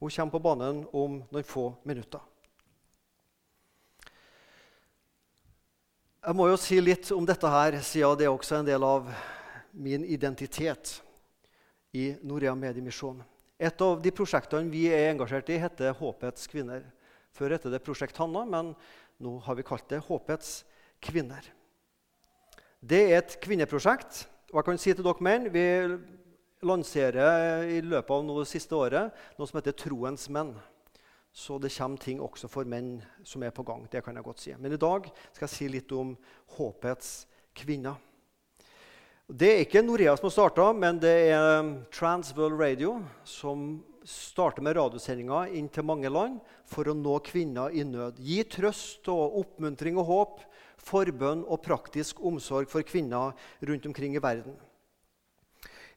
Hun 0.00 0.10
kommer 0.10 0.32
på 0.32 0.40
banen 0.48 0.80
om 0.88 1.18
noen 1.28 1.44
få 1.44 1.66
minutter. 1.84 2.24
Jeg 6.22 6.38
må 6.38 6.48
jo 6.48 6.56
si 6.56 6.80
litt 6.80 7.12
om 7.12 7.28
dette 7.28 7.52
her, 7.52 7.76
siden 7.84 8.16
det 8.16 8.30
er 8.30 8.32
også 8.32 8.62
en 8.62 8.72
del 8.72 8.88
av 8.88 9.12
min 9.76 10.08
identitet 10.08 10.94
i 11.92 12.12
Norea 12.24 12.54
Mediemisjon. 12.56 13.20
Et 13.60 13.84
av 13.84 14.00
de 14.00 14.16
prosjektene 14.16 14.72
vi 14.72 14.86
er 14.88 15.10
engasjert 15.12 15.52
i, 15.52 15.60
heter 15.60 15.92
Håpets 16.00 16.48
kvinner. 16.48 16.88
Før 17.32 17.54
het 17.54 17.68
det 17.72 17.80
Prosjekt 17.84 18.18
Hanna, 18.20 18.42
men 18.44 18.72
nå 19.22 19.38
har 19.46 19.56
vi 19.58 19.64
kalt 19.66 19.88
det 19.90 20.02
Håpets 20.02 20.62
kvinner. 21.02 21.46
Det 22.82 23.00
er 23.10 23.20
et 23.20 23.38
kvinneprosjekt. 23.42 24.26
og 24.52 24.58
jeg 24.58 24.64
kan 24.64 24.78
si 24.78 24.92
til 24.92 25.04
dere 25.04 25.22
menn, 25.22 25.52
Vi 25.52 25.98
lanserer 26.62 27.64
i 27.64 27.80
løpet 27.80 28.10
av 28.10 28.38
det 28.38 28.48
siste 28.48 28.74
året 28.74 29.12
noe 29.38 29.46
som 29.46 29.58
heter 29.58 29.72
Troens 29.72 30.28
menn. 30.28 30.54
Så 31.32 31.58
det 31.58 31.72
kommer 31.72 31.98
ting 31.98 32.20
også 32.20 32.48
for 32.48 32.64
menn 32.64 33.02
som 33.24 33.42
er 33.42 33.50
på 33.50 33.62
gang. 33.62 33.88
det 33.90 34.04
kan 34.04 34.14
jeg 34.14 34.24
godt 34.24 34.40
si. 34.40 34.54
Men 34.58 34.72
i 34.72 34.76
dag 34.76 35.10
skal 35.32 35.48
jeg 35.48 35.56
si 35.56 35.68
litt 35.68 35.92
om 35.92 36.16
Håpets 36.56 37.26
kvinner. 37.54 37.96
Det 39.28 39.48
er 39.48 39.64
ikke 39.64 39.82
Norea 39.82 40.16
som 40.16 40.26
har 40.26 40.30
starta, 40.30 40.72
men 40.72 40.98
det 40.98 41.30
er 41.32 41.84
Transworld 41.90 42.60
Radio 42.60 43.02
som 43.24 43.82
starte 44.08 44.62
med 44.64 44.76
radiosendinger 44.78 45.52
inn 45.56 45.68
til 45.72 45.86
mange 45.86 46.10
land 46.10 46.40
for 46.68 46.88
å 46.88 46.96
nå 46.96 47.18
kvinner 47.26 47.74
i 47.74 47.84
nød. 47.86 48.18
Gi 48.22 48.42
trøst 48.50 49.08
og 49.12 49.38
oppmuntring 49.42 50.00
og 50.00 50.08
håp, 50.08 50.42
forbønn 50.82 51.44
og 51.46 51.62
praktisk 51.62 52.20
omsorg 52.26 52.70
for 52.70 52.82
kvinner 52.86 53.36
rundt 53.62 53.86
omkring 53.86 54.16
i 54.18 54.22
verden. 54.22 54.56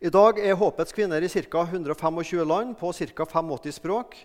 I 0.03 0.11
dag 0.11 0.37
er 0.43 0.57
Håpets 0.59 0.93
kvinner 0.93 1.23
i 1.23 1.29
ca. 1.31 1.61
125 1.63 2.45
land 2.45 2.75
på 2.77 2.91
ca. 2.91 3.25
85 3.25 3.71
språk. 3.79 4.17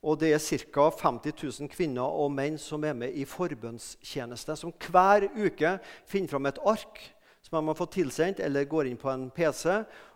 Og 0.00 0.18
det 0.20 0.30
er 0.32 0.38
ca. 0.72 0.90
50 0.94 1.34
000 1.60 1.70
kvinner 1.72 2.06
og 2.06 2.30
menn 2.30 2.58
som 2.58 2.84
er 2.86 2.94
med 2.94 3.16
i 3.18 3.26
forbønnstjeneste, 3.26 4.54
som 4.56 4.72
hver 4.72 5.26
uke 5.34 5.78
finner 6.06 6.30
fram 6.30 6.46
et 6.46 6.60
ark 6.62 7.00
som 7.42 7.58
de 7.58 7.70
har 7.70 7.78
fått 7.78 7.96
tilsendt, 7.96 8.40
eller 8.40 8.68
går 8.68 8.86
inn 8.86 9.00
på 9.00 9.10
en 9.10 9.28
PC 9.34 9.72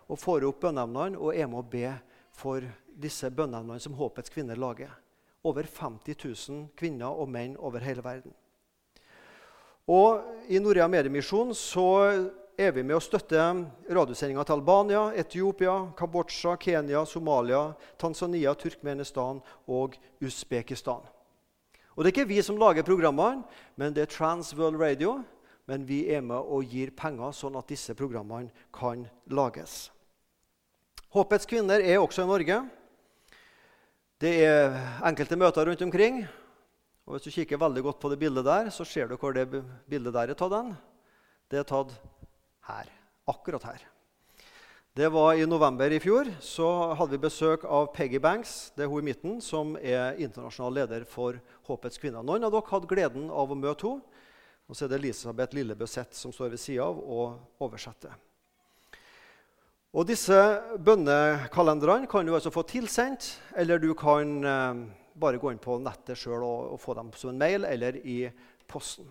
og 0.07 0.19
får 0.19 0.45
opp 0.47 0.61
bønneemnene 0.63 1.19
og 1.19 1.35
er 1.35 1.49
med 1.49 1.63
å 1.63 1.67
be 1.67 1.91
for 2.37 2.63
disse 2.99 3.29
bønnene 3.33 3.79
som 3.81 3.95
Håpets 3.97 4.33
kvinner 4.33 4.59
lager. 4.59 4.91
Over 5.43 5.67
50 5.67 6.15
000 6.49 6.69
kvinner 6.79 7.11
og 7.11 7.29
menn 7.29 7.57
over 7.59 7.83
hele 7.83 8.03
verden. 8.03 8.33
Og 9.91 10.23
I 10.47 10.61
Norea 10.63 10.87
Mediemisjon 10.87 11.51
så 11.57 11.87
er 12.55 12.71
vi 12.71 12.83
med 12.85 12.95
å 12.95 13.03
støtte 13.03 13.41
radiosendinga 13.91 14.45
til 14.47 14.55
Albania, 14.55 15.01
Etiopia, 15.19 15.73
Kambodsja, 15.97 16.55
Kenya, 16.61 17.01
Somalia, 17.05 17.73
Tanzania, 17.99 18.53
Turkmenistan 18.55 19.41
og 19.67 19.97
Usbekistan. 20.23 21.03
Og 21.93 22.03
Det 22.03 22.09
er 22.09 22.15
ikke 22.15 22.29
vi 22.29 22.41
som 22.41 22.57
lager 22.57 22.85
programmene, 22.85 23.43
men 23.75 23.93
det 23.93 24.01
er 24.01 24.13
Trans 24.13 24.53
World 24.57 24.79
Radio. 24.81 25.23
Men 25.65 25.85
vi 25.87 26.09
er 26.11 26.21
med 26.21 26.43
og 26.43 26.65
gir 26.67 26.91
penger, 26.91 27.31
sånn 27.31 27.55
at 27.55 27.69
disse 27.71 27.93
programmene 27.95 28.51
kan 28.75 29.05
lages. 29.31 29.91
Håpets 31.13 31.47
kvinner 31.47 31.79
er 31.79 32.01
også 32.01 32.25
i 32.25 32.27
Norge. 32.27 32.57
Det 34.23 34.31
er 34.39 34.71
enkelte 35.03 35.35
møter 35.35 35.67
rundt 35.67 35.81
omkring. 35.83 36.21
Og 37.03 37.17
Hvis 37.17 37.25
du 37.25 37.33
kikker 37.35 37.59
veldig 37.59 37.81
godt 37.83 37.97
på 37.99 38.07
det 38.07 38.19
bildet 38.21 38.45
der, 38.47 38.69
så 38.71 38.85
ser 38.87 39.09
du 39.09 39.17
hvor 39.19 39.33
det 39.35 39.49
bildet 39.51 40.13
der 40.15 40.31
er 40.31 40.37
tatt. 40.39 40.53
Den. 40.53 40.69
Det 41.51 41.59
er 41.59 41.67
tatt 41.67 41.91
her. 42.69 42.87
Akkurat 43.27 43.67
her. 43.67 43.83
Det 44.95 45.11
var 45.11 45.35
I 45.35 45.43
november 45.43 45.91
i 45.91 45.99
fjor 45.99 46.29
så 46.39 46.93
hadde 46.95 47.17
vi 47.17 47.25
besøk 47.25 47.65
av 47.65 47.89
Peggy 47.95 48.21
Banks 48.21 48.71
det 48.77 48.85
er 48.85 48.91
hun 48.91 49.01
i 49.01 49.09
midten, 49.09 49.39
som 49.41 49.75
er 49.75 50.15
internasjonal 50.15 50.77
leder 50.79 51.03
for 51.03 51.41
Håpets 51.67 51.99
kvinner. 51.99 52.23
Noen 52.23 52.45
av 52.47 52.53
dere 52.53 52.71
hadde 52.71 52.91
gleden 52.93 53.27
av 53.27 53.51
å 53.51 53.59
møte 53.59 53.89
henne. 53.89 54.21
Og 54.69 54.77
så 54.77 54.85
er 54.85 54.93
det 54.93 55.01
Elisabeth 55.01 55.57
Lillebøseth 55.57 56.15
som 56.15 56.31
står 56.31 56.53
ved 56.53 56.63
sida 56.63 56.85
av 56.87 56.95
og 56.95 57.65
oversetter. 57.65 58.15
Og 59.93 60.07
Disse 60.09 60.33
bønnekalenderne 60.81 62.07
kan 62.09 62.25
du 62.25 62.33
altså 62.33 62.49
få 62.49 62.63
tilsendt, 62.65 63.27
eller 63.55 63.77
du 63.77 63.91
kan 63.93 64.31
eh, 64.41 64.79
bare 65.13 65.37
gå 65.37 65.51
inn 65.53 65.61
på 65.61 65.75
nettet 65.85 66.17
sjøl 66.17 66.41
og, 66.41 66.71
og, 66.73 66.79
få 66.81 66.95
dem 66.97 67.11
som 67.13 67.29
en 67.29 67.37
mail 67.37 67.67
eller 67.69 67.99
i 68.01 68.23
posten. 68.65 69.05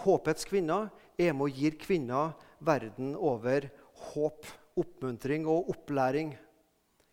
Håpets 0.00 0.48
kvinner 0.48 0.88
er 1.20 1.36
med 1.36 1.50
og 1.50 1.60
gir 1.60 1.76
kvinner 1.76 2.32
verden 2.64 3.12
over 3.12 3.68
håp, 4.14 4.48
oppmuntring 4.80 5.44
og 5.44 5.68
opplæring. 5.76 6.32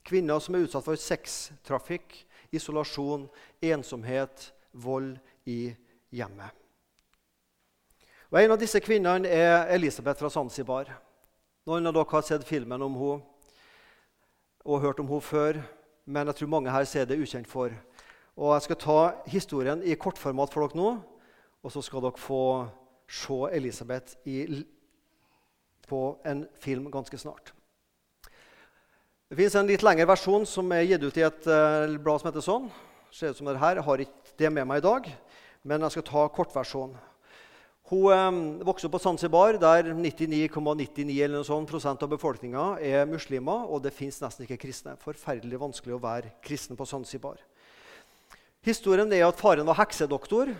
Kvinner 0.07 0.39
som 0.39 0.55
er 0.55 0.63
utsatt 0.63 0.87
for 0.87 0.95
sextrafikk, 0.95 2.21
isolasjon, 2.55 3.27
ensomhet, 3.67 4.47
vold 4.71 5.17
i 5.43 5.75
hjemmet. 6.15 6.55
Og 8.31 8.39
En 8.39 8.55
av 8.55 8.59
disse 8.63 8.79
kvinnene 8.79 9.27
er 9.27 9.67
Elisabeth 9.75 10.23
fra 10.23 10.31
Zanzibar. 10.31 10.95
Noen 11.69 11.85
av 11.85 11.93
dere 11.93 12.09
har 12.09 12.23
sett 12.25 12.41
filmen 12.41 12.81
om 12.81 12.95
henne 12.97 13.21
og 14.65 14.81
hørt 14.81 14.99
om 15.01 15.09
henne 15.11 15.21
før, 15.21 15.59
men 16.09 16.29
jeg 16.31 16.39
tror 16.39 16.49
mange 16.49 16.73
her 16.73 16.87
ser 16.89 17.05
det 17.05 17.19
ukjent 17.21 17.49
for. 17.49 17.69
Og 18.33 18.53
Jeg 18.55 18.63
skal 18.65 18.79
ta 18.81 19.01
historien 19.29 19.83
i 19.85 19.93
kortformat 19.93 20.49
for 20.49 20.65
dere 20.65 20.79
nå, 20.79 20.93
og 21.61 21.73
så 21.73 21.83
skal 21.85 22.01
dere 22.01 22.17
få 22.17 22.65
se 23.05 23.37
Elisabeth 23.53 24.17
i, 24.25 24.63
på 25.85 26.01
en 26.25 26.47
film 26.57 26.89
ganske 26.89 27.17
snart. 27.21 27.53
Det 29.29 29.37
fins 29.37 29.55
en 29.55 29.69
litt 29.69 29.85
lengre 29.85 30.09
versjon 30.09 30.49
som 30.49 30.73
er 30.73 30.87
gitt 30.89 31.05
ut 31.05 31.21
i 31.21 31.27
et 31.29 31.45
uh, 31.45 31.93
blad 32.01 32.23
som 32.23 32.31
heter 32.31 32.47
sånn. 32.47 32.69
Ser 33.13 33.35
ut 33.35 33.37
som 33.37 33.45
det 33.45 33.61
her. 33.61 33.77
Jeg 33.77 33.85
har 33.85 34.01
ikke 34.07 34.37
det 34.41 34.53
med 34.57 34.65
meg 34.65 34.81
i 34.81 34.87
dag, 34.89 35.13
men 35.61 35.85
jeg 35.85 35.93
skal 35.99 36.09
ta 36.09 36.27
kortversjonen. 36.33 37.10
Hun 37.91 38.07
um, 38.07 38.37
vokste 38.63 38.87
opp 38.87 38.93
på 38.95 39.01
Zanzibar, 39.03 39.57
der 39.59 39.89
99,99 39.91 41.41
sånn 41.43 41.65
prosent 41.67 42.05
av 42.05 42.13
befolkninga 42.13 42.77
er 42.79 43.09
muslimer. 43.09 43.65
Og 43.67 43.83
det 43.83 43.91
fins 43.91 44.21
nesten 44.23 44.45
ikke 44.45 44.61
kristne. 44.61 44.93
Forferdelig 45.01 45.59
vanskelig 45.59 45.97
å 45.97 45.99
være 45.99 46.31
kristen 46.45 46.79
på 46.79 46.87
Zanzibar. 46.87 47.43
Historien 48.63 49.11
er 49.11 49.25
at 49.27 49.39
faren 49.41 49.67
var 49.67 49.81
heksedoktor, 49.81 50.53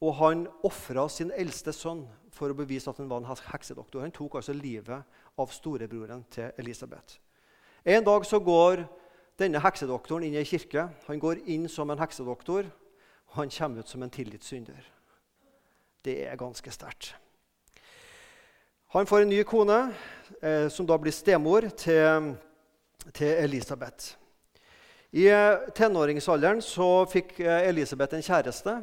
og 0.00 0.16
han 0.22 0.46
ofra 0.64 1.04
sin 1.12 1.34
eldste 1.36 1.74
sønn 1.76 2.06
for 2.32 2.48
å 2.48 2.56
bevise 2.56 2.88
at 2.88 2.96
han 3.02 3.12
var 3.12 3.20
en 3.20 3.48
heksedoktor. 3.52 4.06
Han 4.06 4.16
tok 4.16 4.40
altså 4.40 4.56
livet 4.56 5.04
av 5.36 5.52
storebroren 5.52 6.24
til 6.32 6.48
Elisabeth. 6.56 7.18
En 7.84 8.08
dag 8.08 8.24
så 8.24 8.40
går 8.40 8.86
denne 9.36 9.60
heksedoktoren 9.60 10.24
inn 10.24 10.38
i 10.38 10.40
ei 10.40 10.48
kirke. 10.48 10.88
Han 11.10 11.20
går 11.20 11.44
inn 11.44 11.68
som 11.68 11.92
en 11.92 12.00
heksedoktor, 12.00 12.72
og 13.34 13.42
han 13.42 13.52
kommer 13.52 13.84
ut 13.84 13.92
som 13.92 14.06
en 14.06 14.16
tilgitt 14.16 14.48
synder. 14.48 14.94
Det 16.08 16.22
er 16.24 16.38
ganske 16.40 16.72
sterkt. 16.72 17.10
Han 18.94 19.04
får 19.06 19.26
en 19.26 19.28
ny 19.28 19.42
kone, 19.44 19.76
eh, 20.40 20.68
som 20.72 20.86
da 20.88 20.96
blir 20.96 21.12
stemor 21.12 21.66
til, 21.76 22.30
til 23.12 23.34
Elisabeth. 23.42 24.14
I 25.12 25.26
eh, 25.28 25.68
tenåringsalderen 25.76 26.62
så 26.64 27.04
fikk 27.12 27.36
eh, 27.44 27.68
Elisabeth 27.68 28.16
en 28.16 28.24
kjæreste 28.24 28.78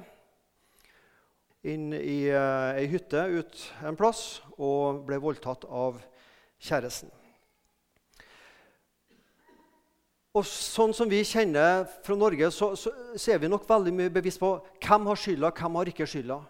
inn 1.65 1.91
i 1.97 2.29
eh, 2.29 2.77
ei 2.83 2.85
hytte 2.93 3.25
ut 3.33 3.67
en 3.81 3.97
plass 3.97 4.43
og 4.59 5.01
ble 5.09 5.17
voldtatt 5.21 5.65
av 5.65 5.97
kjæresten. 6.61 7.09
Og 10.35 10.45
sånn 10.45 10.93
som 10.93 11.09
vi 11.09 11.25
kjenner 11.25 11.87
fra 12.05 12.17
Norge, 12.19 12.53
så, 12.53 12.75
så, 12.77 12.91
så 13.15 13.31
er 13.33 13.41
vi 13.41 13.49
nok 13.49 13.65
veldig 13.65 13.93
mye 13.95 14.13
bevisst 14.13 14.41
på 14.41 14.59
hvem 14.83 15.09
har 15.09 15.25
skylda, 15.25 15.55
hvem 15.55 15.79
har 15.79 15.89
ikke 15.89 16.09
skylda. 16.11 16.43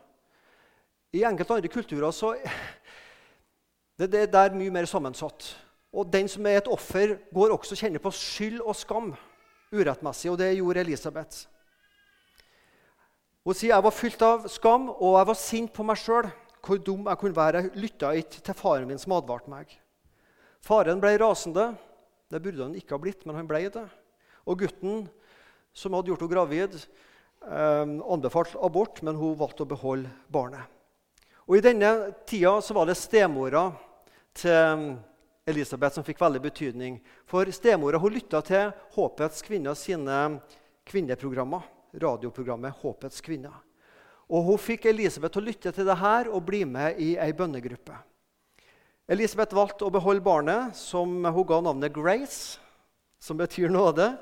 I 1.15 1.23
enkelte 1.23 1.55
andre 1.55 1.71
kulturer 1.71 2.11
så 2.11 2.33
det, 3.99 4.09
det, 4.11 4.25
det 4.33 4.41
er 4.41 4.57
mye 4.57 4.73
mer 4.73 4.87
sammensatt. 4.89 5.53
Og 5.95 6.09
den 6.11 6.27
som 6.27 6.45
er 6.49 6.59
et 6.59 6.71
offer, 6.71 7.15
går 7.31 7.53
også 7.55 7.75
og 7.75 7.79
kjenner 7.79 8.03
på 8.03 8.11
skyld 8.11 8.59
og 8.59 8.75
skam 8.75 9.13
urettmessig. 9.71 10.31
Og 10.33 10.39
det 10.41 10.57
gjorde 10.57 10.83
Elisabeth. 10.83 11.45
Hun 13.45 13.55
sier 13.55 13.75
jeg 13.75 13.85
var 13.85 13.95
fylt 13.95 14.25
av 14.25 14.49
skam, 14.51 14.89
og 14.89 15.19
jeg 15.19 15.29
var 15.29 15.39
sint 15.39 15.71
på 15.71 15.85
meg 15.87 16.01
sjøl. 16.01 16.27
Hvor 16.65 16.81
dum 16.81 17.07
jeg 17.07 17.21
kunne 17.21 17.37
være. 17.37 17.63
Jeg 17.63 17.83
lytta 17.83 18.11
ikke 18.17 18.43
til 18.43 18.57
faren 18.57 18.89
min 18.89 18.99
som 18.99 19.13
advarte 19.15 19.51
meg. 19.53 19.71
Faren 20.65 20.99
ble 20.99 21.13
rasende. 21.21 21.69
Det 22.33 22.41
burde 22.41 22.65
han 22.65 22.75
ikke 22.75 22.97
ha 22.97 22.99
blitt, 22.99 23.23
men 23.23 23.37
han 23.37 23.47
ble 23.47 23.67
det. 23.71 23.85
Og 24.49 24.65
gutten 24.65 25.05
som 25.75 25.93
hadde 25.95 26.09
gjort 26.09 26.25
henne 26.25 26.33
gravid, 26.33 26.79
eh, 27.45 27.85
anbefalte 27.85 28.59
abort, 28.65 29.03
men 29.05 29.15
hun 29.19 29.37
valgte 29.37 29.63
å 29.63 29.69
beholde 29.69 30.09
barnet. 30.33 30.65
Og 31.45 31.59
I 31.59 31.61
denne 31.61 31.89
tida 32.25 32.57
så 32.61 32.73
var 32.73 32.87
det 32.89 32.97
stemora 32.97 33.67
til 34.33 34.95
Elisabeth 35.45 35.93
som 35.93 36.05
fikk 36.05 36.23
veldig 36.23 36.41
betydning. 36.41 36.97
For 37.29 37.45
stemora 37.53 37.99
hun 38.01 38.15
lytta 38.15 38.41
til 38.45 38.71
Håpets 38.95 39.45
kvinner 39.45 39.77
sine 39.77 40.39
kvinneprogrammer. 40.89 41.61
Radioprogrammet 42.01 42.81
Håpets 42.81 43.21
kvinner. 43.21 43.53
Og 44.25 44.41
Hun 44.49 44.57
fikk 44.57 44.87
Elisabeth 44.89 45.35
til 45.35 45.43
å 45.43 45.45
lytte 45.45 45.71
til 45.71 45.85
det 45.85 45.99
her 46.01 46.31
og 46.33 46.47
bli 46.47 46.63
med 46.65 46.97
i 46.97 47.13
ei 47.21 47.29
bønnegruppe. 47.37 47.93
Elisabeth 49.05 49.53
valgte 49.53 49.85
å 49.85 49.93
beholde 49.93 50.25
barnet, 50.25 50.73
som 50.73 51.21
hun 51.21 51.45
ga 51.45 51.59
navnet 51.61 51.93
Grace, 51.93 52.57
som 53.21 53.37
betyr 53.37 53.69
nåde. 53.69 54.15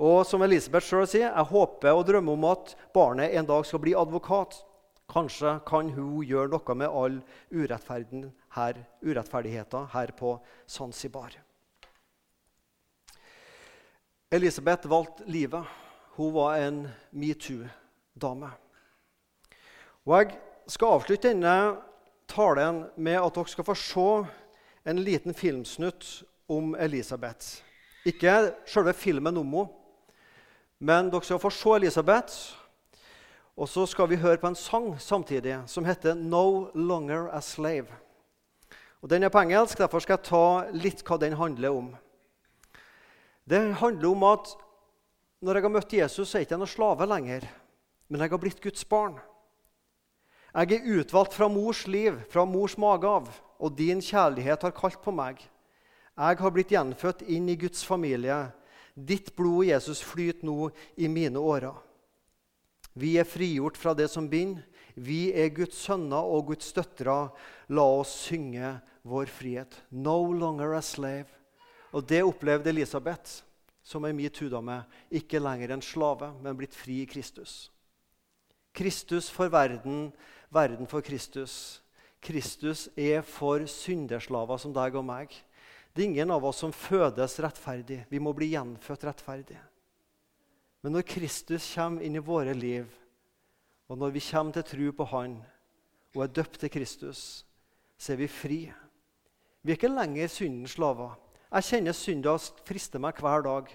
Og 0.00 0.24
som 0.24 0.40
Elisabeth 0.40 0.88
sjøl 0.88 1.04
sier, 1.04 1.28
jeg 1.28 1.48
håper 1.52 1.92
og 1.92 2.06
drømmer 2.08 2.32
om 2.32 2.48
at 2.48 2.72
barnet 2.96 3.36
en 3.36 3.44
dag 3.52 3.68
skal 3.68 3.84
bli 3.84 3.92
advokat 3.92 4.62
Kanskje 5.10 5.56
kan 5.66 5.90
hun 5.90 6.22
gjøre 6.22 6.52
noe 6.52 6.74
med 6.78 6.88
all 6.94 7.20
her, 8.54 8.76
urettferdigheten 9.02 9.88
her 9.90 10.12
på 10.14 10.36
Zanzibar. 10.68 11.34
Elisabeth 14.30 14.86
valgte 14.86 15.26
livet. 15.26 15.66
Hun 16.14 16.34
var 16.34 16.60
en 16.62 16.84
metoo-dame. 17.10 18.50
Og 20.06 20.16
Jeg 20.20 20.38
skal 20.68 20.94
avslutte 20.94 21.28
denne 21.28 21.76
talen 22.30 22.84
med 22.96 23.18
at 23.18 23.34
dere 23.34 23.50
skal 23.50 23.66
få 23.66 23.74
se 23.74 24.08
en 24.86 25.02
liten 25.02 25.34
filmsnutt 25.34 26.22
om 26.48 26.76
Elisabeth. 26.78 27.64
Ikke 28.06 28.54
selve 28.66 28.94
filmen 28.94 29.36
om 29.36 29.54
henne, 29.54 29.68
men 30.78 31.10
dere 31.10 31.26
skal 31.26 31.42
få 31.42 31.50
se 31.50 31.74
Elisabeth 31.76 32.59
og 33.56 33.68
så 33.68 33.86
skal 33.86 34.08
vi 34.08 34.20
høre 34.20 34.38
på 34.40 34.48
en 34.50 34.58
sang 34.58 34.94
samtidig 35.00 35.58
som 35.66 35.84
heter 35.84 36.14
'No 36.14 36.70
Longer 36.74 37.28
a 37.28 37.40
Slave'. 37.40 37.92
Og 39.02 39.08
Den 39.10 39.22
er 39.22 39.28
på 39.28 39.40
engelsk, 39.40 39.78
derfor 39.78 39.98
skal 39.98 40.18
jeg 40.18 40.28
ta 40.28 40.70
litt 40.72 41.02
hva 41.02 41.16
den 41.16 41.32
handler 41.32 41.70
om. 41.70 41.96
Det 43.48 43.74
handler 43.74 44.08
om 44.08 44.22
at 44.22 44.56
når 45.40 45.54
jeg 45.54 45.62
har 45.62 45.72
møtt 45.72 45.92
Jesus, 45.92 46.28
så 46.28 46.36
er 46.36 46.40
jeg 46.40 46.46
ikke 46.50 46.58
noen 46.60 46.68
slave 46.68 47.06
lenger, 47.06 47.48
men 48.08 48.20
jeg 48.20 48.30
har 48.30 48.38
blitt 48.38 48.60
Guds 48.60 48.84
barn. 48.84 49.18
Jeg 50.54 50.72
er 50.72 51.00
utvalgt 51.00 51.34
fra 51.34 51.48
mors 51.48 51.86
liv, 51.86 52.18
fra 52.28 52.44
mors 52.44 52.76
mage 52.76 53.08
av, 53.08 53.28
og 53.58 53.76
din 53.78 54.02
kjærlighet 54.02 54.62
har 54.62 54.74
kalt 54.76 55.00
på 55.02 55.14
meg. 55.14 55.40
Jeg 56.18 56.40
har 56.42 56.50
blitt 56.50 56.72
gjenfødt 56.74 57.22
inn 57.22 57.48
i 57.48 57.56
Guds 57.56 57.84
familie. 57.86 58.50
Ditt 58.94 59.32
blod, 59.36 59.64
Jesus, 59.64 60.02
flyter 60.04 60.44
nå 60.44 60.70
i 61.00 61.08
mine 61.08 61.40
årer. 61.40 61.78
Vi 63.00 63.16
er 63.20 63.28
frigjort 63.28 63.78
fra 63.80 63.94
det 63.96 64.10
som 64.12 64.28
binder. 64.28 64.66
Vi 65.00 65.30
er 65.32 65.52
Guds 65.54 65.78
sønner 65.86 66.26
og 66.28 66.50
Guds 66.50 66.72
døtre. 66.76 67.30
La 67.72 67.84
oss 68.00 68.12
synge 68.26 68.74
vår 69.08 69.30
frihet. 69.32 69.76
No 69.90 70.32
longer 70.32 70.74
a 70.76 70.82
slave. 70.84 71.30
Og 71.96 72.04
det 72.06 72.20
opplevde 72.22 72.70
Elisabeth, 72.70 73.42
som 73.82 74.04
er 74.04 74.14
metoo-dame. 74.14 74.82
Ikke 75.10 75.40
lenger 75.40 75.72
en 75.74 75.82
slave, 75.82 76.32
men 76.42 76.58
blitt 76.58 76.76
fri 76.76 77.00
i 77.02 77.08
Kristus. 77.08 77.70
Kristus 78.76 79.30
for 79.32 79.50
verden, 79.50 80.10
verden 80.52 80.86
for 80.86 81.02
Kristus. 81.02 81.80
Kristus 82.22 82.88
er 82.96 83.24
for 83.26 83.64
synderslaver 83.66 84.60
som 84.60 84.74
deg 84.76 84.98
og 84.98 85.06
meg. 85.08 85.32
Det 85.90 86.04
er 86.04 86.10
ingen 86.12 86.30
av 86.30 86.44
oss 86.46 86.60
som 86.62 86.74
fødes 86.74 87.40
rettferdig. 87.42 88.04
Vi 88.12 88.20
må 88.22 88.34
bli 88.36 88.52
gjenfødt 88.52 89.08
rettferdig. 89.08 89.58
Men 90.80 90.96
når 90.96 91.04
Kristus 91.08 91.66
kommer 91.74 92.04
inn 92.04 92.16
i 92.16 92.24
våre 92.24 92.54
liv, 92.56 92.88
og 93.90 93.98
når 94.00 94.14
vi 94.14 94.22
kommer 94.24 94.54
til 94.56 94.68
tro 94.68 94.92
på 94.96 95.06
Han 95.12 95.40
og 96.14 96.22
er 96.24 96.32
døpt 96.32 96.60
til 96.62 96.72
Kristus, 96.72 97.44
så 97.98 98.14
er 98.14 98.20
vi 98.22 98.28
fri. 98.30 98.60
Vi 99.62 99.72
er 99.72 99.76
ikke 99.76 99.92
lenger 99.92 100.30
syndens 100.32 100.78
slaver. 100.78 101.18
Jeg 101.50 101.66
kjenner 101.66 101.96
synda 101.96 102.36
frister 102.64 103.02
meg 103.02 103.18
hver 103.20 103.44
dag. 103.44 103.70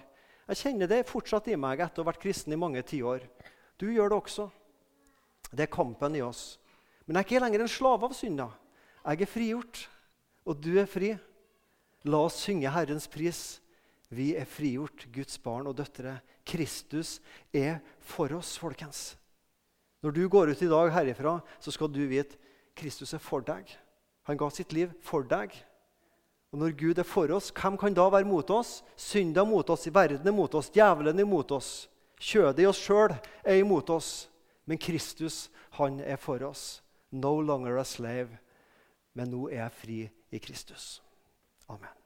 Jeg 0.48 0.60
kjenner 0.62 0.90
det 0.90 1.06
fortsatt 1.06 1.46
i 1.52 1.58
meg 1.60 1.82
etter 1.84 2.02
å 2.02 2.04
ha 2.04 2.10
vært 2.10 2.22
kristen 2.24 2.54
i 2.54 2.58
mange 2.58 2.82
tiår. 2.82 3.26
Du 3.78 3.86
gjør 3.92 4.10
det 4.10 4.18
også. 4.18 4.48
Det 5.52 5.66
er 5.66 5.72
kampen 5.72 6.16
i 6.16 6.24
oss. 6.24 6.56
Men 7.06 7.18
jeg 7.18 7.22
er 7.22 7.28
ikke 7.28 7.42
lenger 7.44 7.62
en 7.62 7.70
slave 7.70 8.08
av 8.08 8.16
synda. 8.18 8.48
Jeg 9.06 9.22
er 9.22 9.30
frigjort, 9.30 9.82
og 10.42 10.58
du 10.58 10.72
er 10.80 10.88
fri. 10.90 11.12
La 12.06 12.24
oss 12.26 12.40
synge 12.42 12.72
Herrens 12.72 13.06
pris. 13.10 13.60
Vi 14.10 14.32
er 14.38 14.48
frigjort, 14.48 15.06
Guds 15.14 15.38
barn 15.42 15.68
og 15.70 15.76
døtre. 15.78 16.16
Kristus 16.46 17.18
er 17.52 17.80
for 18.00 18.32
oss, 18.36 18.54
folkens. 18.58 19.16
Når 20.02 20.14
du 20.14 20.28
går 20.30 20.52
ut 20.52 20.62
i 20.62 20.70
dag 20.70 20.92
herifra, 20.94 21.40
så 21.58 21.72
skal 21.74 21.90
du 21.90 22.04
vite 22.06 22.38
Kristus 22.76 23.14
er 23.16 23.22
for 23.22 23.42
deg. 23.42 23.66
Han 24.28 24.38
ga 24.38 24.50
sitt 24.52 24.74
liv 24.76 24.92
for 25.02 25.26
deg. 25.26 25.54
Og 26.52 26.60
Når 26.60 26.76
Gud 26.78 26.98
er 26.98 27.08
for 27.08 27.30
oss, 27.34 27.50
hvem 27.50 27.76
kan 27.80 27.94
da 27.94 28.06
være 28.12 28.28
mot 28.28 28.50
oss? 28.54 28.82
Synda 28.96 29.44
mot 29.44 29.68
oss, 29.70 29.88
verden 29.90 30.26
er 30.26 30.34
mot 30.36 30.54
oss, 30.54 30.70
djevelen 30.70 31.18
er 31.18 31.28
mot 31.28 31.50
oss. 31.52 31.88
Kjødet 32.16 32.62
i 32.62 32.68
oss 32.68 32.80
sjøl 32.80 33.12
er 33.44 33.60
imot 33.60 33.90
oss. 33.92 34.28
Men 34.66 34.80
Kristus, 34.82 35.46
han 35.78 36.00
er 36.00 36.16
for 36.16 36.42
oss. 36.42 36.82
No 37.10 37.38
longer 37.40 37.78
a 37.78 37.84
slave, 37.84 38.40
men 39.14 39.30
nå 39.30 39.46
er 39.50 39.60
jeg 39.60 39.76
fri 39.82 40.00
i 40.34 40.42
Kristus. 40.42 40.96
Amen. 41.70 42.05